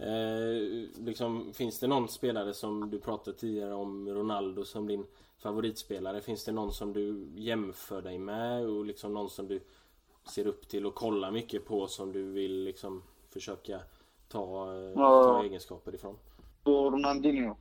Eh, 0.06 0.88
liksom, 0.96 1.54
finns 1.54 1.80
det 1.80 1.88
någon 1.88 2.08
spelare 2.08 2.54
som 2.54 2.90
du 2.90 3.00
pratade 3.00 3.38
tidigare 3.38 3.74
om 3.74 4.10
Ronaldo 4.10 4.66
som 4.66 4.88
din 4.88 5.06
favoritspelare? 5.38 6.22
Finns 6.22 6.46
det 6.46 6.52
någon 6.52 6.72
som 6.72 6.94
du 6.94 7.30
jämför 7.36 8.02
dig 8.02 8.20
med 8.20 8.66
och 8.66 8.86
liksom 8.86 9.14
någon 9.14 9.30
som 9.30 9.48
du 9.48 9.62
ser 10.34 10.48
upp 10.48 10.68
till 10.68 10.86
och 10.86 10.96
kollar 10.96 11.32
mycket 11.32 11.66
på 11.66 11.88
som 11.88 12.12
du 12.12 12.32
vill 12.32 12.64
liksom 12.64 13.04
försöka 13.34 13.80
ta, 14.28 14.74
eh, 14.74 14.92
ja. 14.96 15.24
ta 15.24 15.44
egenskaper 15.44 15.96
ifrån? 15.96 16.18
Och 16.64 16.92
Ronaldinho. 16.92 17.56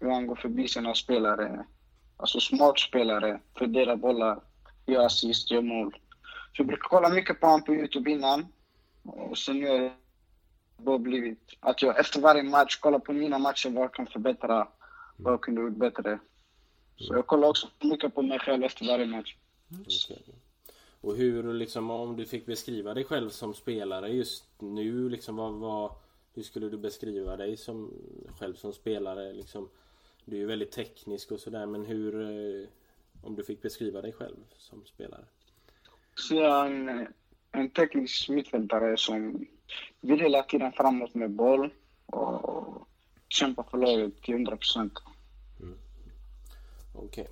Hur 0.00 0.10
han 0.10 0.26
går 0.26 0.36
förbi 0.36 0.68
sina 0.68 0.94
spelare. 0.94 1.66
Alltså 2.16 2.40
smart 2.40 2.78
spelare, 2.78 3.40
fördelar 3.58 3.96
bollar, 3.96 4.40
gör 4.86 5.06
assist, 5.06 5.50
gör 5.50 5.62
mål. 5.62 5.92
Så 6.56 6.60
jag 6.60 6.66
brukar 6.66 6.88
kolla 6.88 7.08
mycket 7.08 7.40
på 7.40 7.46
honom 7.46 7.64
på 7.64 7.74
Youtube 7.74 8.10
innan. 8.10 8.46
Och 9.02 9.38
sen 9.38 9.66
har 9.66 9.92
det 10.76 10.98
blivit 10.98 11.56
att 11.60 11.82
jag 11.82 12.00
efter 12.00 12.20
varje 12.20 12.42
match 12.42 12.76
kollar 12.76 12.98
på 12.98 13.12
mina 13.12 13.38
matcher, 13.38 13.70
vad 13.70 13.82
jag 13.82 13.94
kan 13.94 14.06
förbättra, 14.06 14.68
vad 15.16 15.32
jag 15.32 15.40
kunde 15.40 15.60
gjort 15.60 15.76
bättre. 15.76 16.18
Så 16.96 17.14
jag 17.14 17.26
kollar 17.26 17.48
också 17.48 17.68
mycket 17.80 18.14
på 18.14 18.22
mig 18.22 18.38
själv 18.38 18.64
efter 18.64 18.86
varje 18.86 19.06
match. 19.06 19.36
Okay. 19.70 20.16
Och 21.00 21.16
hur, 21.16 21.54
liksom, 21.54 21.90
om 21.90 22.16
du 22.16 22.26
fick 22.26 22.46
beskriva 22.46 22.94
dig 22.94 23.04
själv 23.04 23.30
som 23.30 23.54
spelare 23.54 24.08
just 24.08 24.44
nu, 24.58 25.08
liksom, 25.08 25.36
vad, 25.36 25.52
vad, 25.52 25.92
hur 26.34 26.42
skulle 26.42 26.68
du 26.68 26.78
beskriva 26.78 27.36
dig 27.36 27.56
som, 27.56 27.90
själv 28.38 28.54
som 28.54 28.72
spelare? 28.72 29.32
Liksom, 29.32 29.68
du 30.24 30.36
är 30.36 30.40
ju 30.40 30.46
väldigt 30.46 30.72
teknisk 30.72 31.32
och 31.32 31.40
sådär, 31.40 31.66
men 31.66 31.86
hur, 31.86 32.20
eh, 32.20 32.68
om 33.22 33.36
du 33.36 33.44
fick 33.44 33.62
beskriva 33.62 34.02
dig 34.02 34.12
själv 34.12 34.36
som 34.58 34.84
spelare? 34.86 35.24
Så 36.14 36.34
jag 36.34 36.66
är 36.66 36.70
en, 36.70 37.08
en 37.52 37.70
teknisk 37.70 38.28
mittfältare 38.28 38.96
som 38.96 39.46
vill 40.00 40.20
hela 40.20 40.42
tiden 40.42 40.72
framåt 40.72 41.14
med 41.14 41.30
boll 41.30 41.70
och 42.06 42.88
kämpa 43.28 43.64
för 43.64 43.78
laget 43.78 44.22
till 44.22 44.34
100 44.34 44.56
procent. 44.56 44.92
Mm. 45.60 45.78
Okej. 46.94 47.28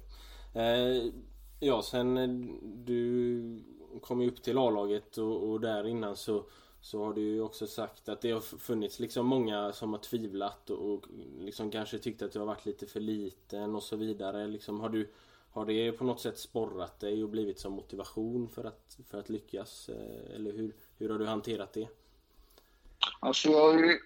Okay. 0.52 0.62
Eh, 0.62 1.12
ja, 1.60 1.82
sen 1.82 2.16
eh, 2.16 2.28
du 2.62 3.62
kom 4.00 4.20
ju 4.22 4.28
upp 4.28 4.42
till 4.42 4.58
A-laget 4.58 5.18
och, 5.18 5.50
och, 5.50 5.60
där 5.60 5.86
innan 5.86 6.16
så, 6.16 6.44
så 6.80 7.04
har 7.04 7.14
du 7.14 7.20
ju 7.20 7.40
också 7.40 7.66
sagt 7.66 8.08
att 8.08 8.20
det 8.20 8.30
har 8.30 8.40
funnits 8.40 9.00
liksom 9.00 9.26
många 9.26 9.72
som 9.72 9.92
har 9.92 10.00
tvivlat 10.00 10.70
och, 10.70 10.92
och 10.92 11.04
liksom 11.40 11.70
kanske 11.70 11.98
tyckt 11.98 12.22
att 12.22 12.32
du 12.32 12.38
har 12.38 12.46
varit 12.46 12.66
lite 12.66 12.86
för 12.86 13.00
liten 13.00 13.74
och 13.74 13.82
så 13.82 13.96
vidare. 13.96 14.46
Liksom, 14.46 14.80
har, 14.80 14.88
du, 14.88 15.10
har 15.58 15.66
det 15.66 15.92
på 15.92 16.04
något 16.04 16.20
sätt 16.20 16.38
sporrat 16.38 17.00
dig 17.00 17.22
och 17.22 17.28
blivit 17.28 17.60
som 17.60 17.72
motivation 17.72 18.48
för 18.48 18.64
att, 18.64 18.98
för 19.10 19.18
att 19.18 19.28
lyckas? 19.28 19.88
Eh, 19.88 20.34
eller 20.34 20.52
hur, 20.52 20.74
hur 20.98 21.08
har 21.08 21.18
du 21.18 21.26
hanterat 21.26 21.72
det? 21.72 21.88
Alltså 23.20 23.48
jag, 23.48 23.98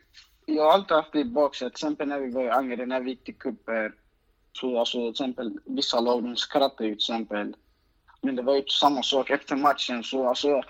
jag 0.46 0.64
har 0.64 0.72
alltid 0.72 0.96
haft 0.96 1.12
det 1.12 1.20
i 1.20 1.24
baksätet. 1.24 1.74
Till 1.74 1.86
exempel 1.86 2.08
när 2.08 2.20
vi 2.20 2.30
var 2.30 2.42
i 2.42 2.50
Angered, 2.50 2.88
när 2.88 3.00
vi 3.00 3.10
gick 3.10 3.24
till 3.24 3.34
cuper. 3.34 3.94
Så 4.52 4.78
alltså 4.78 4.98
till 4.98 5.10
exempel 5.10 5.60
vissa 5.64 6.00
lag 6.00 6.22
de 6.22 6.36
skrattade 6.36 6.88
ju 6.88 6.94
till 6.94 7.12
exempel. 7.12 7.56
Men 8.20 8.36
det 8.36 8.42
var 8.42 8.56
ju 8.56 8.64
samma 8.66 9.02
sak 9.02 9.30
efter 9.30 9.56
matchen. 9.56 10.04
Så 10.04 10.28
alltså, 10.28 10.62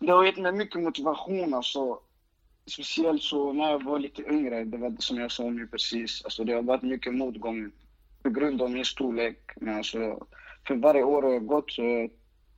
det 0.00 0.12
har 0.12 0.24
gett 0.24 0.38
mig 0.38 0.52
mycket 0.52 0.82
motivation 0.82 1.54
alltså. 1.54 1.98
Speciellt 2.66 3.22
så 3.22 3.52
när 3.52 3.70
jag 3.70 3.84
var 3.84 3.98
lite 3.98 4.22
yngre, 4.22 4.64
det 4.64 4.78
var 4.78 4.96
som 4.98 5.16
jag 5.16 5.32
sa 5.32 5.42
nu 5.42 5.66
precis. 5.66 6.24
Alltså 6.24 6.44
det 6.44 6.52
har 6.52 6.62
varit 6.62 6.82
mycket 6.82 7.14
motgång 7.14 7.72
på 8.22 8.30
grund 8.30 8.62
av 8.62 8.70
min 8.70 8.84
storlek. 8.84 9.38
Men 9.56 9.76
alltså, 9.76 10.26
för 10.66 10.76
varje 10.76 11.02
år 11.02 11.22
har 11.22 11.38
gått 11.38 11.70
så 11.70 12.08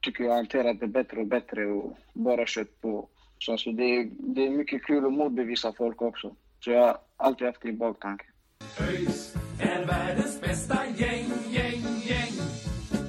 tycker 0.01 0.25
jag 0.25 0.35
hanterat 0.35 0.81
det 0.81 0.87
bättre 0.87 1.21
och 1.21 1.27
bättre 1.27 1.67
och 1.67 1.99
bara 2.13 2.45
kört 2.47 2.81
på. 2.81 3.09
Så 3.39 3.53
alltså 3.53 3.73
det, 3.73 3.85
är, 3.85 4.11
det 4.13 4.47
är 4.47 4.51
mycket 4.51 4.85
kul 4.85 5.07
att 5.07 5.13
motbevisa 5.13 5.73
folk 5.73 6.03
också. 6.03 6.37
Så 6.61 6.71
jag 6.71 6.87
har 6.87 6.99
alltid 7.17 7.47
haft 7.47 7.63
det 7.63 7.69
i 7.69 7.73
baktanke. 7.73 8.25
ÖIS 8.81 9.35
är 9.61 9.87
världens 9.87 10.41
bästa 10.41 10.87
gäng, 10.87 11.27
gäng, 11.51 11.83
gäng. 12.05 12.33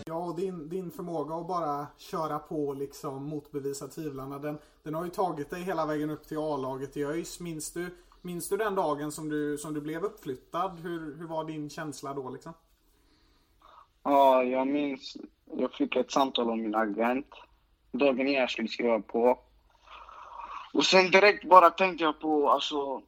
Ja, 0.05 0.25
och 0.25 0.35
din, 0.35 0.69
din 0.69 0.91
förmåga 0.91 1.35
att 1.35 1.47
bara 1.47 1.87
köra 1.97 2.39
på 2.39 2.67
och 2.67 2.77
liksom 2.77 3.25
motbevisa 3.25 3.87
tvivlarna, 3.87 4.39
den, 4.39 4.57
den 4.83 4.93
har 4.93 5.03
ju 5.03 5.09
tagit 5.09 5.49
dig 5.49 5.61
hela 5.61 5.85
vägen 5.85 6.09
upp 6.09 6.27
till 6.27 6.37
A-laget 6.37 6.97
i 6.97 7.03
ÖIS. 7.03 7.39
Minns 7.39 7.73
du, 7.73 7.89
minns 8.23 8.49
du 8.49 8.57
den 8.57 8.75
dagen 8.75 9.11
som 9.11 9.29
du, 9.29 9.57
som 9.57 9.73
du 9.73 9.81
blev 9.81 10.03
uppflyttad? 10.03 10.79
Hur, 10.79 11.17
hur 11.17 11.27
var 11.27 11.45
din 11.45 11.69
känsla 11.69 12.13
då 12.13 12.29
liksom? 12.29 12.53
Ja, 14.03 14.43
jag 14.43 14.67
minns. 14.67 15.17
Jag 15.57 15.73
fick 15.73 15.95
ett 15.95 16.11
samtal 16.11 16.49
av 16.49 16.57
min 16.57 16.75
agent 16.75 17.27
dagen 17.93 18.27
innan 18.27 18.33
jag 18.33 18.51
skulle 18.51 18.67
skriva 18.67 18.99
på. 18.99 19.39
Och 20.73 20.85
sen 20.85 21.11
direkt 21.11 21.49
bara 21.49 21.69
tänkte 21.69 22.03
jag 22.03 22.19
på, 22.19 22.49
alltså, 22.49 23.01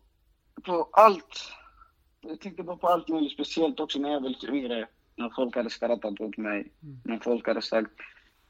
på 0.64 0.90
allt. 0.92 1.52
Jag 2.22 2.40
tänkte 2.40 2.64
bara 2.64 2.78
på 2.78 2.88
allt 2.88 3.08
möjligt, 3.08 3.34
speciellt 3.34 3.80
också 3.80 4.00
när 4.00 4.12
jag 4.12 4.22
var 4.22 4.30
lite 4.30 4.48
yngre. 4.48 4.88
När 5.16 5.30
folk 5.30 5.56
hade 5.56 5.70
skrattat 5.70 6.20
åt 6.20 6.38
mig. 6.38 6.72
Mm. 6.84 7.00
När 7.04 7.20
folk 7.20 7.48
hade 7.48 7.62
sagt 7.62 7.92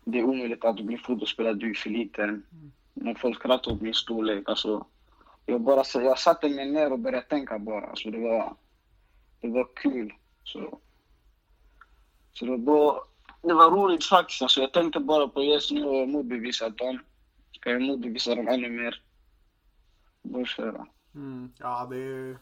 det 0.03 0.19
är 0.19 0.23
omöjligt 0.23 0.65
att 0.65 0.77
du 0.77 0.83
blir 0.83 0.97
fotbollsspelare, 0.97 1.53
du 1.53 1.69
är 1.69 1.73
för 1.73 1.89
liten. 1.89 2.29
Mm. 2.29 2.71
När 2.93 3.15
folk 3.15 3.39
skrattade 3.39 3.75
åt 3.75 3.81
min 3.81 3.93
storlek. 3.93 4.49
Alltså, 4.49 4.85
jag, 5.45 5.61
bara, 5.61 5.83
jag 5.93 6.19
satte 6.19 6.49
mig 6.49 6.71
ner 6.71 6.91
och 6.91 6.99
började 6.99 7.27
tänka 7.27 7.59
bara. 7.59 7.85
Alltså, 7.87 8.11
det, 8.11 8.19
var, 8.19 8.55
det 9.41 9.47
var 9.47 9.67
kul. 9.75 10.13
Så, 10.43 10.79
så 12.33 12.45
det, 12.45 12.57
var, 12.57 13.01
det 13.41 13.53
var 13.53 13.71
roligt 13.71 14.05
faktiskt. 14.05 14.41
Alltså, 14.41 14.61
jag 14.61 14.73
tänkte 14.73 14.99
bara 14.99 15.27
på 15.27 15.43
just 15.43 15.71
nu 15.71 15.85
och 15.85 16.09
motbevisa 16.09 16.69
dem. 16.69 16.99
Ska 17.51 17.69
jag 17.69 17.81
motbevisa 17.81 18.35
dem 18.35 18.47
ännu 18.47 18.69
mer? 18.69 19.01
Bara 20.21 20.45
köra. 20.45 20.87
Mm, 21.15 21.53
ja, 21.57 21.87
det 21.89 21.97
är 21.97 22.37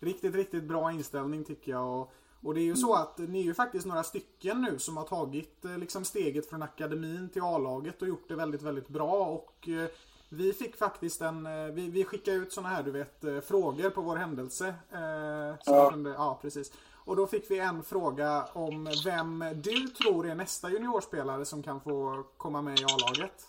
riktigt, 0.00 0.34
riktigt 0.34 0.64
bra 0.64 0.92
inställning 0.92 1.44
tycker 1.44 1.72
jag. 1.72 2.00
Och, 2.00 2.12
och 2.42 2.54
det 2.54 2.60
är 2.60 2.64
ju 2.64 2.76
så 2.76 2.94
att 2.94 3.18
ni 3.18 3.40
är 3.40 3.44
ju 3.44 3.54
faktiskt 3.54 3.86
några 3.86 4.02
stycken 4.02 4.62
nu 4.62 4.78
som 4.78 4.96
har 4.96 5.04
tagit 5.04 5.64
eh, 5.64 5.78
liksom 5.78 6.04
steget 6.04 6.50
från 6.50 6.62
akademin 6.62 7.28
till 7.28 7.42
A-laget 7.42 8.02
och 8.02 8.08
gjort 8.08 8.28
det 8.28 8.34
väldigt, 8.34 8.62
väldigt 8.62 8.88
bra. 8.88 9.26
Och 9.26 9.68
eh, 9.68 9.88
vi 10.28 10.52
fick 10.52 10.76
faktiskt 10.76 11.20
en, 11.20 11.46
eh, 11.46 11.72
vi, 11.72 11.90
vi 11.90 12.04
skickade 12.04 12.36
ut 12.36 12.52
såna 12.52 12.68
här 12.68 12.82
du 12.82 12.90
vet 12.90 13.46
frågor 13.46 13.90
på 13.90 14.00
vår 14.00 14.16
händelse. 14.16 14.74
Eh, 14.92 15.56
ja. 15.64 15.90
Kunde, 15.90 16.10
ja, 16.10 16.38
precis. 16.42 16.72
Och 17.08 17.16
då 17.16 17.26
fick 17.26 17.50
vi 17.50 17.58
en 17.58 17.82
fråga 17.82 18.44
om 18.52 18.88
vem 19.04 19.44
du 19.54 19.88
tror 19.88 20.26
är 20.26 20.34
nästa 20.34 20.70
juniorspelare 20.70 21.44
som 21.44 21.62
kan 21.62 21.80
få 21.80 22.24
komma 22.36 22.62
med 22.62 22.80
i 22.80 22.84
A-laget. 22.84 23.48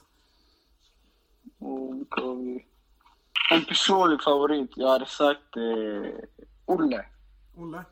En 3.51 3.65
personlig 3.65 4.21
favorit, 4.21 4.71
jag 4.75 4.87
hade 4.87 5.05
sagt 5.05 5.57
eh, 5.57 6.11
Olle. 6.65 7.05
Olle? 7.55 7.85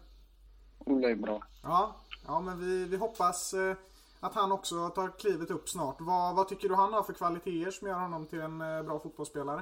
Olle 0.78 1.12
är 1.12 1.16
bra. 1.16 1.44
Ja, 1.64 1.96
ja 2.28 2.42
men 2.42 2.60
vi, 2.60 2.86
vi 2.86 2.98
hoppas 2.98 3.54
eh, 3.54 3.76
att 4.20 4.36
han 4.36 4.52
också 4.52 4.90
tar 4.90 5.20
klivet 5.20 5.52
upp 5.52 5.70
snart. 5.70 5.96
Vad, 6.00 6.36
vad 6.36 6.48
tycker 6.48 6.70
du 6.70 6.76
han 6.76 6.94
har 6.94 7.04
för 7.04 7.14
kvaliteter 7.14 7.72
som 7.72 7.88
gör 7.88 8.00
honom 8.00 8.26
till 8.26 8.42
en 8.42 8.62
eh, 8.62 8.84
bra 8.84 9.00
fotbollsspelare? 9.00 9.62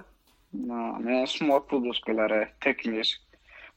Ja, 0.50 0.92
han 0.94 1.08
är 1.08 1.22
en 1.22 1.28
smart 1.28 1.64
fotbollsspelare, 1.70 2.46
teknisk, 2.64 3.22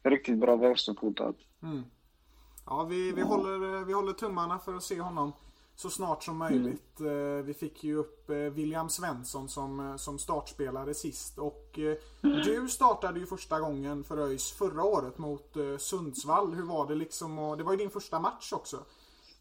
riktigt 0.03 0.39
bra 0.39 0.57
vänsterfotad. 0.57 1.35
Mm. 1.63 1.85
Ja, 2.67 2.85
vi, 2.85 3.13
vi, 3.13 3.23
håller, 3.23 3.85
vi 3.85 3.93
håller 3.93 4.13
tummarna 4.13 4.59
för 4.59 4.75
att 4.75 4.83
se 4.83 5.01
honom 5.01 5.33
så 5.77 5.91
snart 5.91 6.23
som 6.23 6.37
möjligt. 6.37 7.01
Mm. 7.01 7.47
Vi 7.47 7.55
fick 7.55 7.85
ju 7.85 7.97
upp 7.97 8.31
William 8.31 8.89
Svensson 8.89 9.49
som, 9.49 9.95
som 9.99 10.19
startspelare 10.19 10.95
sist. 10.95 11.39
Och 11.39 11.79
mm. 11.79 12.43
du 12.43 12.69
startade 12.69 13.21
ju 13.21 13.27
första 13.27 13.61
gången 13.61 14.05
för 14.05 14.19
ÖIS 14.19 14.53
förra 14.53 14.83
året 14.83 15.19
mot 15.19 15.57
Sundsvall. 15.79 16.55
Hur 16.55 16.67
var 16.67 16.87
det 16.87 16.95
liksom? 16.95 17.39
Och 17.39 17.57
det 17.57 17.65
var 17.65 17.73
ju 17.73 17.79
din 17.79 17.91
första 17.91 18.21
match 18.21 18.53
också. 18.53 18.77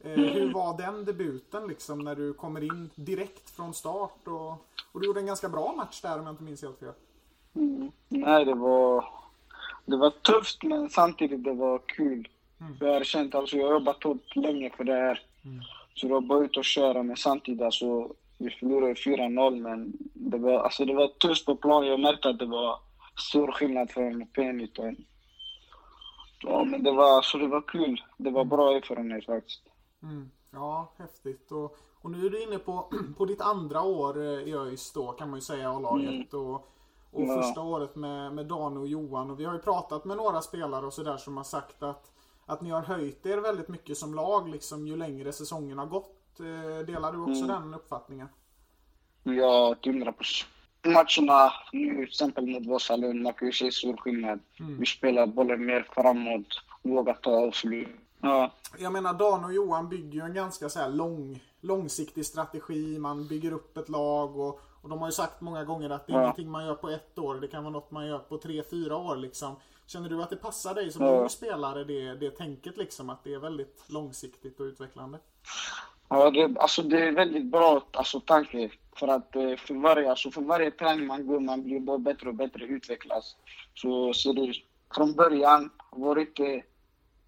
Mm. 0.04 0.34
Hur 0.34 0.54
var 0.54 0.77
den 0.77 1.06
debuten 1.06 1.68
liksom 1.68 2.00
när 2.00 2.16
du 2.16 2.34
kommer 2.34 2.63
in 2.63 2.89
direkt 2.96 3.50
från 3.50 3.74
start? 3.74 4.27
Och, 4.27 4.51
och 4.92 5.01
du 5.01 5.06
gjorde 5.06 5.20
en 5.20 5.25
ganska 5.25 5.50
bra 5.50 5.74
match 5.77 6.01
där 6.01 6.20
om 6.20 6.25
jag 6.25 6.34
inte 6.34 6.44
minns 6.44 6.62
helt 6.62 6.80
fel. 6.80 6.94
Mm. 7.56 7.92
Nej, 8.08 8.46
det 8.46 8.54
var, 8.54 9.06
det 9.86 9.98
var 9.98 10.10
tufft 10.10 10.63
men 10.63 10.89
samtidigt 10.89 11.44
det 11.44 11.54
var 11.54 11.80
kul. 11.86 12.27
Mm. 12.62 12.77
Jag 12.80 12.94
har 12.94 13.04
känt, 13.04 13.36
alltså 13.36 13.58
jag 13.58 13.66
har 13.66 13.74
jobbat 13.74 14.04
hårt 14.04 14.36
länge 14.36 14.70
för 14.77 14.84
det 14.84 14.94
här. 14.94 15.22
Mm. 15.46 15.62
Så 15.94 16.08
det 16.08 16.13
var 16.13 16.22
bara 16.22 16.46
ut 16.46 16.58
och 16.58 16.66
köra 16.66 17.04
men 17.04 17.18
samtidigt 17.18 17.62
alltså, 17.62 18.13
vi 18.38 18.50
förlorade 18.50 18.94
4-0 18.94 19.60
men 19.62 19.94
det 20.13 20.38
var, 20.38 20.60
alltså 20.60 20.86
det 20.86 20.94
var 20.94 21.08
tufft 21.08 21.46
på 21.46 21.56
plan. 21.56 21.88
Jag 21.88 22.00
märkte 22.00 22.30
att 22.30 22.39
det 22.39 22.46
var 22.46 22.80
stor 23.30 23.51
skillnad 23.51 23.92
från 23.92 24.24
P19. 24.24 24.96
Ja 26.42 26.63
men 26.63 26.84
det 26.84 26.92
var, 26.92 27.16
alltså 27.16 27.38
det 27.38 27.48
var 27.48 27.62
kul. 27.62 28.01
Det 28.18 28.30
var 28.30 28.46
bra 28.46 28.75
erfarenhet 28.75 29.25
faktiskt. 29.25 29.62
Mm. 30.04 30.30
Ja, 30.51 30.94
häftigt. 30.98 31.51
Och, 31.51 31.77
och 32.01 32.12
nu 32.12 32.25
är 32.25 32.30
du 32.30 32.44
inne 32.44 32.58
på, 32.60 32.92
på 33.18 33.25
ditt 33.25 33.42
andra 33.42 33.82
år 33.82 34.22
i 34.24 34.54
ÖIS 34.54 34.94
då 34.94 35.12
kan 35.12 35.30
man 35.30 35.38
ju 35.38 35.42
säga, 35.42 35.70
A-laget. 35.70 36.34
Mm. 36.34 36.46
Och, 36.46 36.56
och 37.12 37.24
ja. 37.24 37.42
första 37.42 37.62
året 37.62 37.96
med, 37.96 38.34
med 38.34 38.46
Dan 38.46 38.77
och 38.77 38.88
Johan. 38.88 39.32
Och 39.32 39.39
vi 39.39 39.46
har 39.46 39.54
ju 39.54 39.60
pratat 39.60 40.06
med 40.06 40.18
några 40.18 40.42
spelare 40.42 40.86
och 40.86 40.94
sådär 40.94 41.18
som 41.18 41.38
har 41.38 41.44
sagt 41.44 41.84
att, 41.84 42.12
att 42.46 42.62
ni 42.62 42.70
har 42.70 42.82
höjt 42.82 43.25
er 43.25 43.38
väldigt 43.38 43.68
mycket 43.68 43.98
som 43.98 44.13
lag 44.13 44.50
liksom 44.50 44.88
ju 44.88 44.96
längre 44.96 45.32
säsongen 45.32 45.77
har 45.77 45.86
gått. 45.86 46.39
Eh, 46.39 46.86
delar 46.86 47.12
du 47.12 47.20
också 47.20 47.44
mm. 47.44 47.48
den 47.48 47.74
uppfattningen? 47.74 48.27
Ja, 49.24 49.75
till 49.82 49.92
hundra 49.92 50.12
procent. 50.12 50.51
Matcherna 50.86 51.54
nu 51.74 51.96
till 51.96 52.04
exempel 52.04 52.48
mot 52.48 52.66
Vasalund, 52.66 53.22
man 53.22 53.34
kan 53.34 53.48
ju 53.48 53.51
se 53.51 53.72
stor 53.72 53.98
skillnad. 53.98 54.39
Mm. 54.60 54.80
Vi 54.80 54.86
spelar 54.86 55.27
bollen 55.27 55.66
mer 55.66 55.88
framåt, 55.92 56.62
vågar 56.82 57.13
ta 57.13 57.32
avslut. 57.32 57.88
Ja. 58.21 58.51
Jag 58.77 58.93
menar, 58.93 59.13
Dan 59.13 59.45
och 59.45 59.53
Johan 59.53 59.89
bygger 59.89 60.19
ju 60.19 60.21
en 60.21 60.33
ganska 60.33 60.69
så 60.69 60.88
lång, 60.88 61.43
långsiktig 61.62 62.25
strategi. 62.25 63.00
Man 63.00 63.27
bygger 63.27 63.51
upp 63.51 63.77
ett 63.77 63.89
lag 63.89 64.38
och, 64.38 64.59
och 64.81 64.89
de 64.89 65.00
har 65.00 65.07
ju 65.07 65.12
sagt 65.12 65.41
många 65.41 65.63
gånger 65.63 65.89
att 65.89 66.07
det 66.07 66.13
är 66.13 66.17
ja. 66.17 66.24
ingenting 66.24 66.51
man 66.51 66.65
gör 66.65 66.75
på 66.75 66.89
ett 66.89 67.19
år. 67.19 67.36
Det 67.36 67.47
kan 67.47 67.63
vara 67.63 67.74
något 67.74 67.91
man 67.91 68.07
gör 68.07 68.19
på 68.19 68.38
tre, 68.38 68.63
fyra 68.71 68.97
år 68.97 69.15
liksom. 69.15 69.55
Känner 69.86 70.09
du 70.09 70.24
att 70.24 70.29
det 70.29 70.36
passar 70.36 70.74
dig 70.74 70.91
som 70.91 71.05
ja. 71.05 71.12
ung 71.12 71.29
spelare, 71.29 71.83
det, 71.83 72.13
det 72.15 72.31
tänket 72.31 72.77
liksom? 72.77 73.09
Att 73.09 73.24
det 73.24 73.33
är 73.33 73.39
väldigt 73.39 73.83
långsiktigt 73.89 74.59
och 74.59 74.63
utvecklande? 74.63 75.19
Ja, 76.09 76.31
det, 76.31 76.55
alltså 76.59 76.81
det 76.81 77.07
är 77.07 77.12
väldigt 77.12 77.45
bra 77.45 77.81
alltså, 77.91 78.19
tanke. 78.19 78.69
För 78.95 79.07
att 79.07 79.36
eh, 79.36 79.55
för 79.55 79.74
varje, 79.74 80.09
alltså, 80.09 80.31
för 80.31 80.41
varje 80.41 80.71
träning 80.71 81.07
man 81.07 81.27
går, 81.27 81.39
man 81.39 81.63
blir 81.63 81.79
bara 81.79 81.97
bättre 81.97 82.29
och 82.29 82.36
bättre, 82.36 82.65
utvecklas. 82.65 83.36
Så 83.74 84.13
ser 84.13 84.33
det 84.33 84.53
från 84.95 85.13
början 85.13 85.69
var 85.91 86.15
det 86.15 86.21
inte 86.21 86.63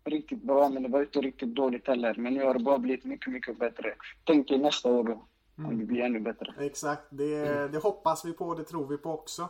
riktigt 0.10 0.44
bra, 0.44 0.70
men 0.70 0.84
det 0.84 0.89
var 0.89 1.01
inte 1.01 1.22
riktigt 1.22 1.56
dåligt 1.56 1.88
heller. 1.88 2.16
Men 2.18 2.34
nu 2.34 2.44
har 2.44 2.54
det 2.54 2.60
bara 2.60 2.80
blivit 2.80 3.06
mycket, 3.06 3.34
mycket 3.34 3.60
bättre. 3.60 3.94
Tänk 4.24 4.50
nästa 4.50 4.89
år 4.89 5.04
då. 5.04 5.25
Mm. 5.58 5.72
Om 5.72 5.80
det 5.80 5.86
blir 5.86 6.01
ännu 6.01 6.20
bättre. 6.20 6.54
Exakt, 6.60 7.04
det, 7.10 7.48
mm. 7.48 7.72
det 7.72 7.78
hoppas 7.78 8.25
vi 8.25 8.34
på, 8.34 8.54
det 8.54 8.63
tror 8.63 8.88
vi 8.88 8.98
på 8.98 9.12
också. 9.12 9.50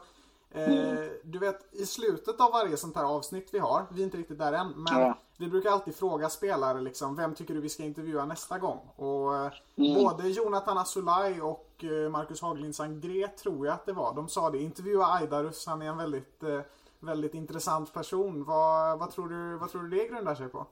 Eh, 0.52 0.90
mm. 0.90 1.10
Du 1.24 1.40
vet, 1.40 1.74
i 1.74 1.86
slutet 1.86 2.42
av 2.42 2.52
varje 2.52 2.78
sånt 2.78 2.96
här 2.96 3.04
avsnitt 3.04 3.50
vi 3.52 3.60
har, 3.60 3.86
vi 3.92 4.02
är 4.02 4.06
inte 4.06 4.18
riktigt 4.18 4.40
där 4.40 4.54
än, 4.54 4.68
men 4.70 5.00
ja. 5.00 5.18
vi 5.38 5.48
brukar 5.48 5.70
alltid 5.70 5.96
fråga 5.96 6.30
spelare 6.30 6.82
liksom, 6.82 7.16
vem 7.16 7.36
tycker 7.36 7.54
du 7.54 7.62
vi 7.62 7.70
ska 7.70 7.84
intervjua 7.84 8.26
nästa 8.26 8.58
gång? 8.58 8.80
Och 8.96 9.36
eh, 9.36 9.52
mm. 9.76 9.94
både 9.94 10.30
Jonathan 10.30 10.78
Asulaj 10.78 11.42
och 11.42 11.84
eh, 11.84 12.10
Marcus 12.10 12.42
Haglind 12.42 12.76
Sangré 12.76 13.28
tror 13.28 13.66
jag 13.66 13.74
att 13.74 13.86
det 13.86 13.94
var, 13.94 14.16
de 14.16 14.28
sa 14.28 14.50
det, 14.50 14.58
intervjua 14.58 15.06
Aidarus, 15.06 15.68
han 15.68 15.82
är 15.82 15.86
en 15.86 15.98
väldigt 15.98 16.44
eh, 16.44 16.62
väldigt 17.00 17.34
intressant 17.34 17.94
person. 17.94 18.44
Vad, 18.44 19.00
vad, 19.00 19.12
tror 19.12 19.30
du, 19.30 19.58
vad 19.58 19.72
tror 19.72 19.84
du 19.84 19.90
det 19.90 20.08
grundar 20.08 20.36
sig 20.36 20.50
på? 20.50 20.68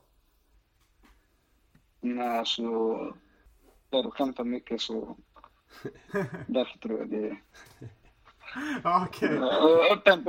Nej, 2.00 2.38
alltså... 2.38 2.62
Jag 3.90 4.12
skämtar 4.12 4.44
mycket 4.44 4.80
så... 4.80 5.16
Därför 6.46 6.78
tror 6.78 6.98
jag 6.98 7.10
det. 7.10 7.36
Okej. 8.84 9.38
Okay. 9.38 9.92
Öppen, 9.92 10.24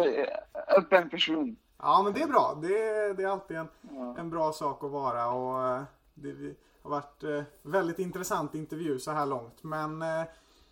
öppen 0.77 1.09
person. 1.09 1.55
Ja, 1.77 2.01
men 2.03 2.13
det 2.13 2.21
är 2.21 2.27
bra. 2.27 2.59
Det, 2.61 3.13
det 3.13 3.23
är 3.23 3.27
alltid 3.27 3.57
en, 3.57 3.67
ja. 3.81 4.15
en 4.17 4.29
bra 4.29 4.51
sak 4.51 4.83
att 4.83 4.91
vara. 4.91 5.31
Och 5.31 5.67
eh, 5.67 5.83
det 6.13 6.55
har 6.81 6.89
varit 6.89 7.23
eh, 7.23 7.43
väldigt 7.61 7.99
intressant 7.99 8.55
intervju 8.55 8.99
så 8.99 9.11
här 9.11 9.25
långt. 9.25 9.63
Men 9.63 10.01
eh, 10.01 10.23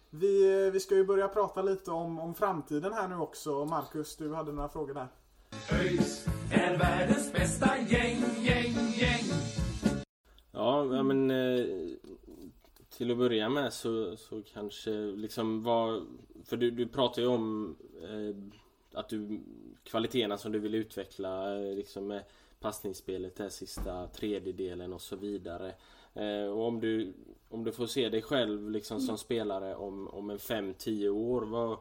vi, 0.09 0.69
vi 0.69 0.79
ska 0.79 0.95
ju 0.95 1.05
börja 1.05 1.27
prata 1.27 1.61
lite 1.61 1.91
om, 1.91 2.19
om 2.19 2.35
framtiden 2.35 2.93
här 2.93 3.07
nu 3.07 3.15
också. 3.15 3.65
Marcus, 3.65 4.15
du 4.15 4.33
hade 4.33 4.51
några 4.51 4.69
frågor 4.69 4.93
där. 4.93 5.07
ÖIS 5.71 6.25
är 6.51 6.77
världens 6.77 7.33
bästa 7.33 7.77
gäng, 7.77 8.23
gäng, 8.39 8.73
gäng. 8.97 9.23
Ja, 10.51 11.03
men 11.03 11.31
eh, 11.31 11.65
till 12.89 13.11
att 13.11 13.17
börja 13.17 13.49
med 13.49 13.73
så, 13.73 14.17
så 14.17 14.41
kanske 14.53 14.91
liksom 14.91 15.63
vad... 15.63 16.05
För 16.45 16.57
du, 16.57 16.71
du 16.71 16.87
pratar 16.87 17.21
ju 17.21 17.27
om 17.27 17.75
eh, 18.03 18.35
att 18.99 19.09
du 19.09 19.39
kvaliteterna 19.83 20.37
som 20.37 20.51
du 20.51 20.59
vill 20.59 20.75
utveckla 20.75 21.55
eh, 21.55 21.75
liksom 21.75 22.07
med 22.07 22.23
passningsspelet, 22.59 23.35
den 23.35 23.51
sista 23.51 24.07
tredjedelen 24.07 24.93
och 24.93 25.01
så 25.01 25.15
vidare. 25.15 25.73
Eh, 26.13 26.47
och 26.47 26.67
om 26.67 26.79
du, 26.79 27.13
om 27.49 27.63
du 27.63 27.71
får 27.71 27.87
se 27.87 28.09
dig 28.09 28.21
själv 28.21 28.69
liksom 28.69 28.99
som 28.99 29.17
spelare 29.17 29.75
om, 29.75 30.07
om 30.07 30.29
en 30.29 30.37
5-10 30.37 31.09
år. 31.09 31.41
Vad, 31.41 31.71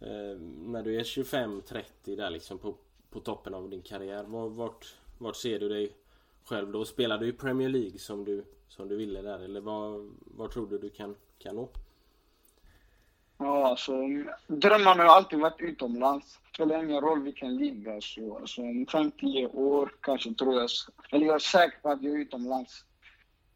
eh, 0.00 0.38
när 0.66 0.82
du 0.82 0.96
är 0.96 1.04
25-30 1.04 2.16
där 2.16 2.30
liksom 2.30 2.58
på, 2.58 2.74
på 3.10 3.20
toppen 3.20 3.54
av 3.54 3.70
din 3.70 3.82
karriär. 3.82 4.24
Vart, 4.48 4.96
vart 5.18 5.36
ser 5.36 5.60
du 5.60 5.68
dig 5.68 5.92
själv 6.44 6.72
då? 6.72 6.84
Spelar 6.84 7.18
du 7.18 7.28
i 7.28 7.32
Premier 7.32 7.68
League 7.68 7.98
som 7.98 8.24
du, 8.24 8.44
som 8.68 8.88
du 8.88 8.96
ville 8.96 9.22
där 9.22 9.38
eller 9.38 9.60
vad, 9.60 10.10
vad 10.20 10.50
tror 10.50 10.66
du 10.66 10.78
du 10.78 10.90
kan, 10.90 11.16
kan 11.38 11.56
nå? 11.56 11.68
Ja, 13.38 13.68
alltså 13.68 13.92
drömmarna 14.46 15.02
har 15.02 15.16
alltid 15.16 15.38
varit 15.38 15.60
utomlands. 15.60 16.38
Det 16.42 16.54
spelar 16.54 16.84
ingen 16.84 17.00
roll 17.00 17.22
vilken 17.22 17.56
liga. 17.56 18.00
Så, 18.00 18.36
alltså, 18.38 18.60
om 18.60 18.86
5-10 18.86 19.54
år 19.54 19.92
kanske 20.00 20.34
tror 20.34 20.54
jag, 20.54 20.70
eller 21.10 21.26
jag 21.26 21.34
är 21.34 21.38
säker 21.38 21.78
på 21.82 21.88
att 21.88 22.02
jag 22.02 22.14
är 22.14 22.18
utomlands. 22.18 22.84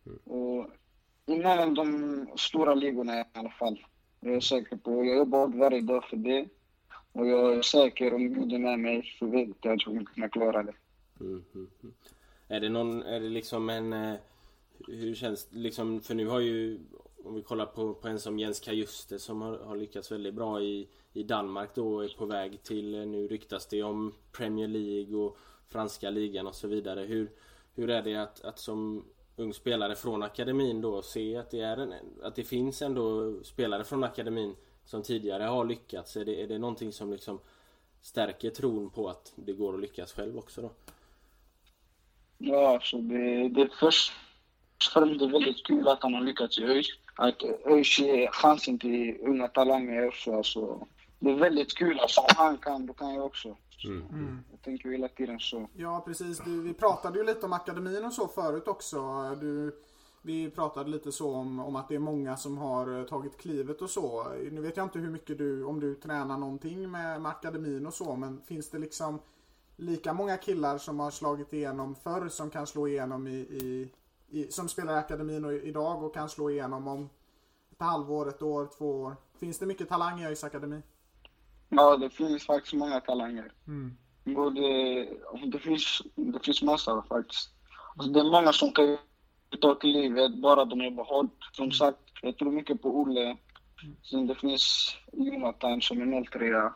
Mm. 0.06 0.18
Och 0.18 0.66
någon 1.26 1.46
av 1.46 1.74
de 1.74 2.26
stora 2.36 2.74
ligorna 2.74 3.20
i 3.20 3.24
alla 3.32 3.50
fall. 3.50 3.86
Jag 4.20 4.34
är 4.34 4.40
säker 4.40 4.76
på. 4.76 5.04
Jag 5.04 5.16
jobbar 5.16 5.48
varje 5.48 5.80
dag 5.80 6.04
för 6.04 6.16
det. 6.16 6.48
Och 7.12 7.26
jag 7.26 7.52
är 7.52 7.62
säker, 7.62 8.14
om 8.14 8.34
Gud 8.34 8.52
är 8.52 8.58
med 8.58 8.78
mig 8.78 9.16
så 9.18 9.26
vet 9.26 9.48
jag 9.60 9.72
att 9.72 9.80
jag 9.80 9.80
kommer 9.80 10.04
kunna 10.04 10.28
klara 10.28 10.62
det. 10.62 10.74
Mm, 11.20 11.44
mm, 11.54 11.70
mm. 11.82 11.94
Är 12.48 12.60
det 12.60 12.68
någon, 12.68 13.02
är 13.02 13.20
det 13.20 13.28
liksom 13.28 13.70
en... 13.70 13.92
Eh, 13.92 14.14
hur 14.88 15.14
känns 15.14 15.44
det 15.44 15.58
liksom, 15.58 16.00
för 16.00 16.14
nu 16.14 16.26
har 16.26 16.40
ju... 16.40 16.78
Om 17.24 17.34
vi 17.34 17.42
kollar 17.42 17.66
på, 17.66 17.94
på 17.94 18.08
en 18.08 18.20
som 18.20 18.38
Jens 18.38 18.60
Kajuste 18.60 19.18
som 19.18 19.42
har, 19.42 19.58
har 19.58 19.76
lyckats 19.76 20.12
väldigt 20.12 20.34
bra 20.34 20.60
i, 20.60 20.88
i 21.12 21.22
Danmark 21.22 21.74
då 21.74 21.94
och 21.94 22.04
är 22.04 22.08
på 22.18 22.26
väg 22.26 22.62
till, 22.62 22.94
eh, 22.94 23.06
nu 23.06 23.28
ryktas 23.28 23.66
det 23.66 23.82
om 23.82 24.14
Premier 24.32 24.68
League 24.68 25.16
och 25.16 25.38
franska 25.68 26.10
ligan 26.10 26.46
och 26.46 26.54
så 26.54 26.68
vidare. 26.68 27.00
Hur, 27.00 27.30
hur 27.74 27.90
är 27.90 28.02
det 28.02 28.16
att, 28.16 28.44
att 28.44 28.58
som 28.58 29.04
ung 29.36 29.54
spelare 29.54 29.94
från 29.94 30.22
akademin 30.22 30.80
då 30.80 31.02
se 31.02 31.36
att 31.36 31.50
det, 31.50 31.60
är 31.60 31.76
en, 31.76 31.94
att 32.22 32.36
det 32.36 32.44
finns 32.44 32.82
ändå 32.82 33.34
spelare 33.44 33.84
från 33.84 34.04
akademin 34.04 34.56
som 34.84 35.02
tidigare 35.02 35.42
har 35.42 35.64
lyckats? 35.64 36.16
Är 36.16 36.24
det, 36.24 36.42
är 36.42 36.48
det 36.48 36.58
någonting 36.58 36.92
som 36.92 37.12
liksom 37.12 37.40
stärker 38.00 38.50
tron 38.50 38.90
på 38.90 39.08
att 39.08 39.32
det 39.36 39.52
går 39.52 39.74
att 39.74 39.80
lyckas 39.80 40.12
själv 40.12 40.38
också 40.38 40.62
då? 40.62 40.70
Ja, 42.38 42.68
alltså 42.68 42.98
det, 42.98 43.48
det 43.48 43.62
är 43.62 43.70
först 43.80 44.12
och 44.76 44.92
främst 44.92 45.18
det 45.18 45.24
är 45.24 45.30
väldigt 45.30 45.66
kul 45.66 45.88
att 45.88 46.02
han 46.02 46.14
har 46.14 46.20
lyckats 46.20 46.58
i 46.58 46.64
ÖIS. 46.64 46.86
Att 47.14 47.42
ÖIS 47.66 47.98
ger 47.98 48.30
chansen 48.30 48.78
till 48.78 49.16
unga 49.20 49.48
talanger 49.48 50.08
också. 50.08 50.36
Alltså, 50.36 50.86
det 51.18 51.30
är 51.30 51.34
väldigt 51.34 51.74
kul. 51.74 52.00
Alltså, 52.00 52.20
om 52.20 52.34
han 52.36 52.58
kan, 52.58 52.86
då 52.86 52.92
kan 52.92 53.14
jag 53.14 53.26
också. 53.26 53.56
Mm. 53.84 54.06
Mm. 54.12 54.38
Jag 54.50 54.62
tänker 54.62 54.88
hela 54.88 55.08
tiden 55.08 55.40
så. 55.40 55.68
Ja, 55.74 56.02
precis. 56.06 56.38
Du, 56.38 56.62
vi 56.62 56.74
pratade 56.74 57.18
ju 57.18 57.24
lite 57.24 57.46
om 57.46 57.52
akademin 57.52 58.04
och 58.04 58.12
så 58.12 58.28
förut 58.28 58.68
också. 58.68 59.00
Du, 59.40 59.80
vi 60.22 60.50
pratade 60.50 60.90
lite 60.90 61.12
så 61.12 61.34
om, 61.34 61.60
om 61.60 61.76
att 61.76 61.88
det 61.88 61.94
är 61.94 61.98
många 61.98 62.36
som 62.36 62.58
har 62.58 62.98
eh, 62.98 63.04
tagit 63.04 63.38
klivet 63.38 63.82
och 63.82 63.90
så. 63.90 64.32
Nu 64.50 64.60
vet 64.60 64.76
jag 64.76 64.86
inte 64.86 64.98
hur 64.98 65.10
mycket 65.10 65.38
du, 65.38 65.64
om 65.64 65.80
du 65.80 65.94
tränar 65.94 66.38
någonting 66.38 66.90
med, 66.90 67.22
med 67.22 67.30
akademin 67.30 67.86
och 67.86 67.94
så, 67.94 68.16
men 68.16 68.40
finns 68.40 68.70
det 68.70 68.78
liksom 68.78 69.20
lika 69.76 70.12
många 70.12 70.36
killar 70.36 70.78
som 70.78 71.00
har 71.00 71.10
slagit 71.10 71.52
igenom 71.52 71.94
förr 71.94 72.28
som 72.28 72.50
kan 72.50 72.66
slå 72.66 72.88
igenom 72.88 73.26
i, 73.26 73.36
i, 73.36 73.92
i 74.28 74.52
som 74.52 74.68
spelar 74.68 74.94
i 74.94 74.98
akademin 74.98 75.44
och, 75.44 75.52
idag 75.52 76.04
och 76.04 76.14
kan 76.14 76.28
slå 76.28 76.50
igenom 76.50 76.88
om 76.88 77.08
ett 77.70 77.80
halvår, 77.80 78.28
ett 78.28 78.42
år, 78.42 78.68
två 78.78 79.00
år? 79.00 79.16
Finns 79.38 79.58
det 79.58 79.66
mycket 79.66 79.88
talang 79.88 80.20
i 80.20 80.26
ÖIS 80.26 80.44
akademi? 80.44 80.82
Ja, 81.76 81.96
det 81.96 82.10
finns 82.10 82.46
faktiskt 82.46 82.74
många 82.74 83.00
talanger. 83.00 83.52
Mm. 83.66 83.96
Både, 84.24 84.60
det, 85.52 85.58
finns, 85.58 86.02
det 86.14 86.44
finns 86.44 86.62
massor 86.62 87.02
faktiskt. 87.08 87.50
Alltså, 87.96 88.12
det 88.12 88.20
är 88.20 88.24
många 88.24 88.52
som 88.52 88.72
kan 88.72 88.98
tag 89.60 89.84
i 89.84 89.86
livet, 89.86 90.34
bara 90.42 90.64
de 90.64 90.84
jobbar 90.84 91.04
hårt. 91.04 91.50
Som 91.52 91.72
sagt, 91.72 91.98
jag 92.22 92.38
tror 92.38 92.52
mycket 92.52 92.82
på 92.82 93.00
Olle. 93.00 93.36
Sen 94.02 94.26
det 94.26 94.34
finns 94.34 94.96
Jonathan 95.12 95.80
som 95.80 96.14
är 96.14 96.24
03 96.24 96.72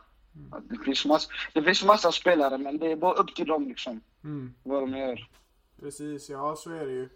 det 0.69 0.83
finns, 0.85 1.05
mass, 1.05 1.27
det 1.53 1.63
finns 1.63 1.83
massa 1.83 2.11
spelare, 2.11 2.57
men 2.57 2.77
det 2.77 2.91
är 2.91 2.95
bara 2.95 3.13
upp 3.13 3.35
till 3.35 3.47
dem 3.47 3.67
liksom. 3.67 4.01
Mm. 4.23 4.53
Vad 4.63 4.83
de 4.83 4.97
gör. 4.97 5.29
Precis, 5.79 6.29
ja 6.29 6.55
så 6.55 6.71
är 6.71 6.85
det 6.85 6.91
ju. 6.91 7.09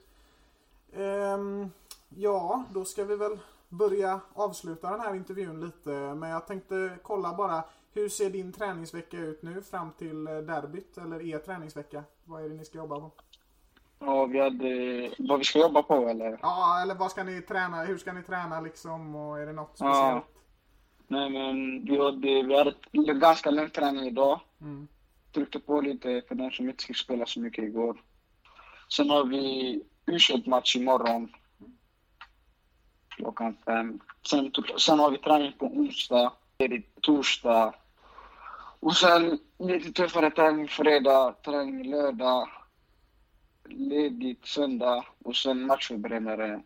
Ehm, 0.94 1.70
ja, 2.10 2.66
då 2.74 2.86
ska 2.86 3.04
vi 3.04 3.16
väl 3.16 3.38
börja 3.72 4.20
avsluta 4.34 4.92
den 4.92 5.00
här 5.00 5.16
intervjun 5.16 5.60
lite. 5.66 5.90
Men 5.92 6.30
jag 6.30 6.48
tänkte 6.48 6.98
kolla 7.04 7.34
bara. 7.34 7.64
Hur 7.94 8.10
ser 8.10 8.30
din 8.30 8.52
träningsvecka 8.54 9.18
ut 9.18 9.44
nu 9.44 9.62
fram 9.62 9.92
till 9.92 10.28
eh, 10.28 10.38
derbyt? 10.38 10.98
Eller 10.98 11.22
er 11.22 11.40
träningsvecka? 11.40 12.04
Vad 12.24 12.46
är 12.46 12.50
det 12.50 12.56
ni 12.56 12.66
ska 12.66 12.78
jobba 12.78 13.00
på? 13.00 13.12
Ja, 14.00 14.26
vi 14.26 14.40
hade, 14.40 15.10
vad 15.20 15.40
vi 15.40 15.46
ska 15.46 15.60
jobba 15.60 15.84
på 15.84 16.08
eller? 16.10 16.40
Ja, 16.42 16.82
eller 16.82 16.96
vad 16.96 17.12
ska 17.12 17.24
ni 17.24 17.42
träna? 17.42 17.84
Hur 17.84 17.98
ska 17.98 18.14
ni 18.14 18.24
träna 18.24 18.62
liksom? 18.62 19.16
Och 19.16 19.40
är 19.40 19.46
det 19.46 19.54
något 19.54 19.76
Ja. 19.80 19.86
speciellt? 19.94 20.26
Nej 21.08 21.30
men 21.30 21.86
vi 21.86 21.98
hade, 21.98 22.44
vi 22.92 23.00
hade 23.08 23.20
ganska 23.20 23.52
lång 23.52 23.70
träning 23.70 24.06
idag. 24.06 24.40
Mm. 24.62 24.88
Tryckte 25.34 25.60
på 25.60 25.82
lite 25.82 26.22
för 26.28 26.36
de 26.36 26.52
som 26.52 26.70
inte 26.70 26.84
fick 26.84 26.98
spela 26.98 27.26
så 27.26 27.40
mycket 27.40 27.64
igår. 27.64 28.02
Sen 28.90 29.10
har 29.10 29.26
vi 29.26 29.74
u 30.06 30.18
match 30.50 30.76
imorgon. 30.76 31.30
Klockan 33.16 33.58
fem. 33.66 34.00
Sen, 34.30 34.52
sen 34.78 35.00
har 35.00 35.12
vi 35.12 35.18
träning 35.18 35.54
på 35.60 35.66
onsdag, 35.66 36.34
ledigt 36.58 37.02
torsdag. 37.02 37.74
Och 38.80 38.96
sen 38.96 39.40
lite 39.58 39.92
tuffare 39.92 40.32
träning 40.32 40.68
fredag, 40.68 41.36
träning 41.46 41.92
lördag. 41.92 42.50
Ledigt 43.66 44.46
söndag 44.46 45.06
och 45.24 45.36
sen 45.36 45.66
matchförberedare 45.66 46.62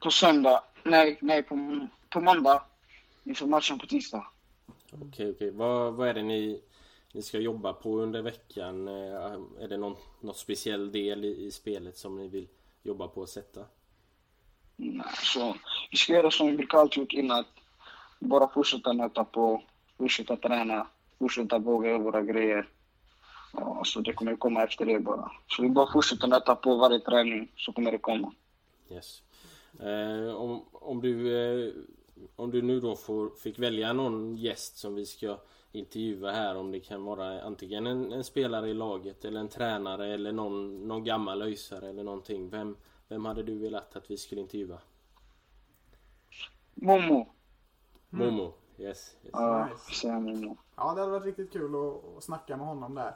på 0.00 0.10
söndag. 0.10 0.64
Nej, 0.82 1.18
nej 1.20 1.42
på, 1.42 1.86
på 2.08 2.20
måndag 2.20 2.62
inför 3.24 3.46
matchen 3.46 3.78
på 3.78 3.86
tisdag. 3.86 4.26
Okej, 4.92 5.30
okej. 5.30 5.50
Vad, 5.50 5.94
vad 5.94 6.08
är 6.08 6.14
det 6.14 6.22
ni, 6.22 6.62
ni 7.12 7.22
ska 7.22 7.38
jobba 7.38 7.72
på 7.72 7.98
under 7.98 8.22
veckan? 8.22 8.88
Eh, 8.88 9.32
är 9.60 9.68
det 9.68 9.76
någon, 9.76 9.96
någon 10.20 10.34
speciell 10.34 10.92
del 10.92 11.24
i, 11.24 11.46
i 11.46 11.50
spelet 11.50 11.96
som 11.96 12.16
ni 12.16 12.28
vill 12.28 12.48
jobba 12.82 13.08
på 13.08 13.22
att 13.22 13.28
sätta? 13.28 13.64
Så 15.22 15.56
vi 15.90 15.96
ska 15.96 16.12
göra 16.12 16.30
som 16.30 16.46
vi 16.46 16.56
brukar 16.56 16.78
alltid 16.78 16.98
gjort 16.98 17.12
innan. 17.12 17.44
Bara 18.18 18.48
fortsätta 18.48 18.92
nöta 18.92 19.24
på, 19.24 19.62
fortsätta 19.98 20.36
träna, 20.36 20.86
fortsätta 21.18 21.58
våga 21.58 21.88
göra 21.88 21.98
våra 21.98 22.22
grejer. 22.22 22.68
Ja, 23.52 23.82
så 23.84 24.00
det 24.00 24.12
kommer 24.12 24.36
komma 24.36 24.62
efter 24.62 24.86
det 24.86 25.00
bara. 25.00 25.30
Så 25.46 25.62
vi 25.62 25.68
bara 25.68 25.92
fortsätter 25.92 26.28
nöta 26.28 26.54
på 26.54 26.76
varje 26.76 27.00
träning 27.00 27.48
så 27.56 27.72
kommer 27.72 27.92
det 27.92 27.98
komma. 27.98 28.32
Yes. 28.90 29.22
Eh, 29.80 30.34
om, 30.34 30.64
om, 30.72 31.00
du, 31.00 31.12
eh, 31.36 31.72
om 32.36 32.50
du 32.50 32.62
nu 32.62 32.80
då 32.80 32.96
får, 32.96 33.30
fick 33.42 33.58
välja 33.58 33.92
någon 33.92 34.36
gäst 34.36 34.78
som 34.78 34.94
vi 34.94 35.06
ska 35.06 35.38
intervjua 35.72 36.32
här 36.32 36.56
om 36.56 36.70
det 36.70 36.80
kan 36.80 37.04
vara 37.04 37.42
antingen 37.42 37.86
en, 37.86 38.12
en 38.12 38.24
spelare 38.24 38.68
i 38.68 38.74
laget 38.74 39.24
eller 39.24 39.40
en 39.40 39.48
tränare 39.48 40.14
eller 40.14 40.32
någon, 40.32 40.88
någon 40.88 41.04
gammal 41.04 41.42
öjsare 41.42 41.88
eller 41.88 42.04
någonting. 42.04 42.50
Vem, 42.50 42.76
vem 43.10 43.24
hade 43.24 43.42
du 43.42 43.58
velat 43.58 43.96
att 43.96 44.10
vi 44.10 44.16
skulle 44.16 44.40
intervjua? 44.40 44.78
Momo. 46.74 47.26
Momo? 48.10 48.52
Yes. 48.78 49.16
yes. 49.24 49.30
Ja, 49.32 49.68
Nice. 49.88 50.12
Momo. 50.12 50.56
Ja, 50.76 50.94
det 50.94 51.00
hade 51.00 51.12
varit 51.12 51.24
riktigt 51.24 51.52
kul 51.52 51.74
att, 51.74 52.16
att 52.16 52.24
snacka 52.24 52.56
med 52.56 52.66
honom 52.66 52.94
där. 52.94 53.14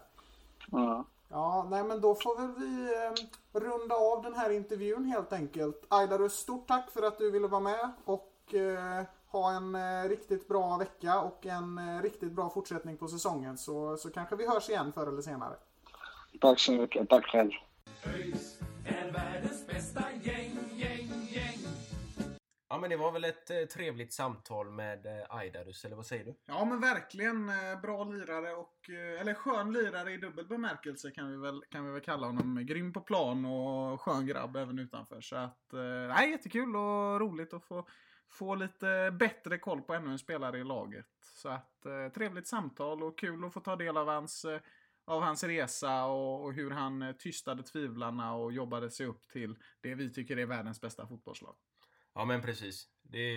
Ja. 0.71 1.05
Ja, 1.29 1.67
nej 1.71 1.85
men 1.85 2.01
då 2.01 2.15
får 2.15 2.37
väl 2.37 2.55
vi 2.59 2.95
eh, 2.95 3.61
runda 3.61 3.95
av 3.95 4.23
den 4.23 4.35
här 4.35 4.51
intervjun 4.51 5.05
helt 5.05 5.33
enkelt. 5.33 5.85
Aidarus, 5.89 6.33
stort 6.33 6.69
tack 6.69 6.91
för 6.91 7.03
att 7.03 7.19
du 7.19 7.31
ville 7.31 7.49
vara 7.49 7.61
med 7.61 7.93
och 8.05 8.55
eh, 8.55 9.05
ha 9.27 9.53
en 9.53 9.75
eh, 9.75 10.09
riktigt 10.09 10.49
bra 10.49 10.77
vecka 10.77 11.21
och 11.21 11.47
en 11.47 11.79
eh, 11.79 12.03
riktigt 12.03 12.33
bra 12.33 12.51
fortsättning 12.51 12.97
på 12.97 13.09
säsongen. 13.09 13.59
Så, 13.59 13.97
så 13.97 14.11
kanske 14.11 14.37
vi 14.37 14.49
hörs 14.49 14.69
igen 14.69 14.93
förr 14.93 15.07
eller 15.07 15.23
senare. 15.23 15.55
Tack 16.41 16.61
så 16.61 16.73
mycket. 16.73 17.09
Tack 17.09 17.25
själv. 17.25 17.51
Ja 22.75 22.81
men 22.81 22.91
det 22.91 22.97
var 22.97 23.13
väl 23.13 23.25
ett 23.25 23.51
eh, 23.51 23.65
trevligt 23.65 24.13
samtal 24.13 24.71
med 24.71 25.07
eh, 25.07 25.37
Aidarus, 25.37 25.85
eller 25.85 25.97
vad 25.97 26.07
säger 26.07 26.25
du? 26.25 26.35
Ja 26.47 26.65
men 26.65 26.81
verkligen 26.81 27.49
eh, 27.49 27.81
bra 27.83 28.05
lirare 28.05 28.53
och, 28.55 28.91
eh, 28.91 29.21
eller 29.21 29.35
skön 29.35 29.73
lirare 29.73 30.13
i 30.13 30.17
dubbel 30.17 30.47
bemärkelse 30.47 31.11
kan 31.11 31.31
vi 31.31 31.37
väl, 31.37 31.63
kan 31.71 31.85
vi 31.87 31.93
väl 31.93 32.01
kalla 32.01 32.27
honom. 32.27 32.67
Grym 32.67 32.93
på 32.93 33.01
plan 33.01 33.45
och 33.45 34.01
skön 34.01 34.27
grabb 34.27 34.57
även 34.57 34.79
utanför. 34.79 35.21
Så 35.21 35.37
att, 35.37 35.73
eh, 35.73 35.81
nej 36.09 36.31
jättekul 36.31 36.77
och 36.77 37.21
roligt 37.21 37.55
att 37.55 37.65
få, 37.65 37.89
få 38.31 38.55
lite 38.55 39.11
bättre 39.21 39.59
koll 39.59 39.83
på 39.83 39.95
ännu 39.95 40.11
en 40.11 40.19
spelare 40.19 40.59
i 40.59 40.65
laget. 40.65 41.07
Så 41.35 41.49
att 41.49 41.87
eh, 41.87 42.09
trevligt 42.15 42.47
samtal 42.47 43.03
och 43.03 43.19
kul 43.19 43.45
att 43.45 43.53
få 43.53 43.61
ta 43.61 43.77
del 43.77 43.97
av 43.97 44.09
hans, 44.09 44.45
eh, 44.45 44.61
av 45.05 45.23
hans 45.23 45.45
resa 45.45 46.05
och, 46.05 46.45
och 46.45 46.53
hur 46.53 46.71
han 46.71 47.03
eh, 47.03 47.13
tystade 47.13 47.63
tvivlarna 47.63 48.35
och 48.35 48.53
jobbade 48.53 48.91
sig 48.91 49.07
upp 49.07 49.29
till 49.29 49.57
det 49.81 49.95
vi 49.95 50.13
tycker 50.13 50.37
är 50.37 50.47
världens 50.47 50.81
bästa 50.81 51.07
fotbollslag. 51.07 51.55
Ja 52.15 52.25
men 52.25 52.43
precis. 52.43 52.89
Det, 53.03 53.37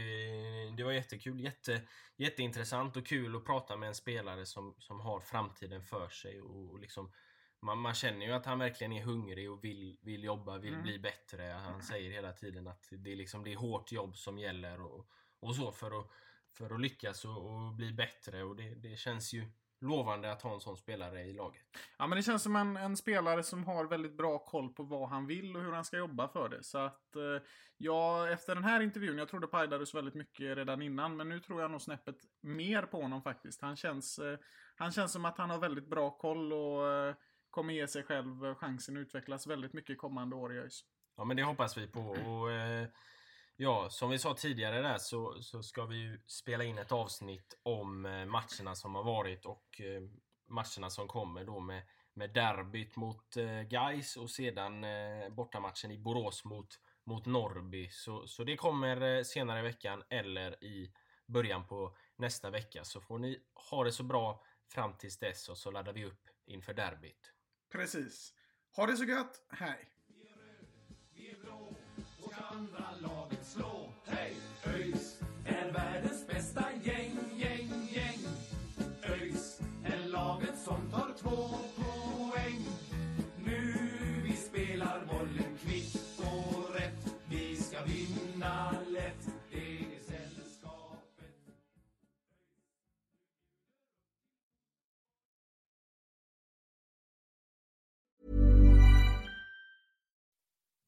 det 0.77 0.83
var 0.83 0.91
jättekul. 0.91 1.39
Jätte, 1.41 1.81
jätteintressant 2.17 2.97
och 2.97 3.05
kul 3.07 3.35
att 3.35 3.45
prata 3.45 3.77
med 3.77 3.87
en 3.87 3.95
spelare 3.95 4.45
som, 4.45 4.75
som 4.79 4.99
har 4.99 5.19
framtiden 5.19 5.83
för 5.83 6.09
sig. 6.09 6.41
Och, 6.41 6.71
och 6.71 6.79
liksom, 6.79 7.11
man, 7.61 7.77
man 7.77 7.93
känner 7.93 8.25
ju 8.25 8.31
att 8.31 8.45
han 8.45 8.59
verkligen 8.59 8.93
är 8.93 9.03
hungrig 9.03 9.51
och 9.51 9.63
vill, 9.63 9.97
vill 10.01 10.23
jobba, 10.23 10.57
vill 10.57 10.73
Mm. 10.73 10.83
bli 10.83 10.99
bättre. 10.99 11.43
Han 11.43 11.81
säger 11.81 12.11
hela 12.11 12.33
tiden 12.33 12.67
att 12.67 12.87
det 12.91 13.11
är, 13.11 13.15
liksom, 13.15 13.43
det 13.43 13.53
är 13.53 13.57
hårt 13.57 13.91
jobb 13.91 14.17
som 14.17 14.37
gäller 14.37 14.81
och, 14.81 15.09
och 15.39 15.55
så 15.55 15.71
för 15.71 15.99
att, 15.99 16.07
för 16.57 16.73
att 16.75 16.81
lyckas 16.81 17.25
och, 17.25 17.45
och 17.45 17.73
bli 17.73 17.93
bättre. 17.93 18.43
Och 18.43 18.55
det, 18.55 18.75
det 18.75 18.97
känns 18.97 19.33
ju 19.33 19.45
lovande 19.79 20.31
att 20.31 20.41
ha 20.41 20.53
en 20.53 20.59
sån 20.59 20.77
spelare 20.77 21.21
i 21.21 21.33
laget. 21.33 21.61
Ja, 21.97 22.07
men 22.07 22.15
det 22.15 22.23
känns 22.23 22.43
som 22.43 22.55
en, 22.55 22.77
en 22.77 22.97
spelare 22.97 23.43
som 23.43 23.63
har 23.63 23.85
väldigt 23.85 24.17
bra 24.17 24.39
koll 24.39 24.73
på 24.73 24.83
vad 24.83 25.09
han 25.09 25.27
vill 25.27 25.55
och 25.55 25.61
hur 25.61 25.71
han 25.71 25.85
ska 25.85 25.97
jobba 25.97 26.27
för 26.27 26.49
det. 26.49 26.63
Så 26.63 26.77
att 26.77 27.15
eh, 27.15 27.47
ja, 27.77 28.29
efter 28.29 28.55
den 28.55 28.63
här 28.63 28.81
intervjun, 28.81 29.17
jag 29.17 29.29
trodde 29.29 29.47
på 29.47 29.57
Aidarus 29.57 29.95
väldigt 29.95 30.15
mycket 30.15 30.57
redan 30.57 30.81
innan, 30.81 31.17
men 31.17 31.29
nu 31.29 31.39
tror 31.39 31.61
jag 31.61 31.71
nog 31.71 31.81
snäppet 31.81 32.15
mer 32.41 32.81
på 32.81 33.01
honom 33.01 33.21
faktiskt. 33.21 33.61
Han 33.61 33.75
känns, 33.75 34.19
eh, 34.19 34.37
han 34.75 34.91
känns 34.91 35.11
som 35.11 35.25
att 35.25 35.37
han 35.37 35.49
har 35.49 35.57
väldigt 35.57 35.89
bra 35.89 36.11
koll 36.11 36.53
och 36.53 36.91
eh, 36.91 37.15
kommer 37.49 37.73
ge 37.73 37.87
sig 37.87 38.03
själv 38.03 38.55
chansen 38.55 38.97
att 38.97 39.01
utvecklas 39.01 39.47
väldigt 39.47 39.73
mycket 39.73 39.97
kommande 39.97 40.35
år 40.35 40.55
i 40.55 40.59
ÖIS. 40.59 40.81
Ja 41.17 41.23
men 41.23 41.37
det 41.37 41.43
hoppas 41.43 41.77
vi 41.77 41.87
på. 41.87 42.01
Och, 42.01 42.51
eh, 42.51 42.87
ja, 43.57 43.89
som 43.89 44.09
vi 44.09 44.19
sa 44.19 44.33
tidigare 44.33 44.81
där 44.81 44.97
så, 44.97 45.41
så 45.41 45.63
ska 45.63 45.85
vi 45.85 45.95
ju 45.95 46.19
spela 46.27 46.63
in 46.63 46.77
ett 46.77 46.91
avsnitt 46.91 47.59
om 47.63 48.05
eh, 48.05 48.25
matcherna 48.25 48.75
som 48.75 48.95
har 48.95 49.03
varit 49.03 49.45
och 49.45 49.81
eh, 49.81 50.01
matcherna 50.47 50.89
som 50.89 51.07
kommer 51.07 51.45
då 51.45 51.59
med, 51.59 51.83
med 52.13 52.33
derbyt 52.33 52.95
mot 52.95 53.37
eh, 53.37 53.61
Gais 53.61 54.17
och 54.17 54.29
sedan 54.29 54.83
eh, 54.83 55.29
bortamatchen 55.29 55.91
i 55.91 55.97
Borås 55.97 56.45
mot, 56.45 56.79
mot 57.03 57.25
Norrby. 57.25 57.89
Så, 57.89 58.27
så 58.27 58.43
det 58.43 58.57
kommer 58.57 59.23
senare 59.23 59.59
i 59.59 59.63
veckan 59.63 60.03
eller 60.09 60.63
i 60.63 60.93
början 61.25 61.67
på 61.67 61.97
nästa 62.15 62.49
vecka. 62.49 62.83
Så 62.83 63.01
får 63.01 63.19
ni 63.19 63.39
ha 63.71 63.83
det 63.83 63.91
så 63.91 64.03
bra 64.03 64.43
fram 64.67 64.93
tills 64.97 65.19
dess 65.19 65.49
och 65.49 65.57
så 65.57 65.71
laddar 65.71 65.93
vi 65.93 66.05
upp 66.05 66.29
inför 66.45 66.73
derbyt. 66.73 67.33
Precis. 67.71 68.33
Ha 68.75 68.85
det 68.85 68.97
så 68.97 69.03
gött, 69.03 69.45
hej! 69.49 69.89
Vi 71.13 71.29
är 71.29 71.35
blå 71.35 71.75
och 72.23 72.33
andra 72.51 72.91
laget 73.01 73.26
slå. 73.47 73.89
Hej! 74.05 74.35
ÖIS 74.65 75.19
är 75.45 75.71
världens 75.71 76.27
bästa 76.27 76.63
gäng, 76.83 77.17
gäng, 77.35 77.69
gäng. 77.91 78.19
ÖIS 79.03 79.59
är 79.85 80.07
laget 80.07 80.59
som 80.65 80.91
tar 80.91 81.13
två 81.21 81.55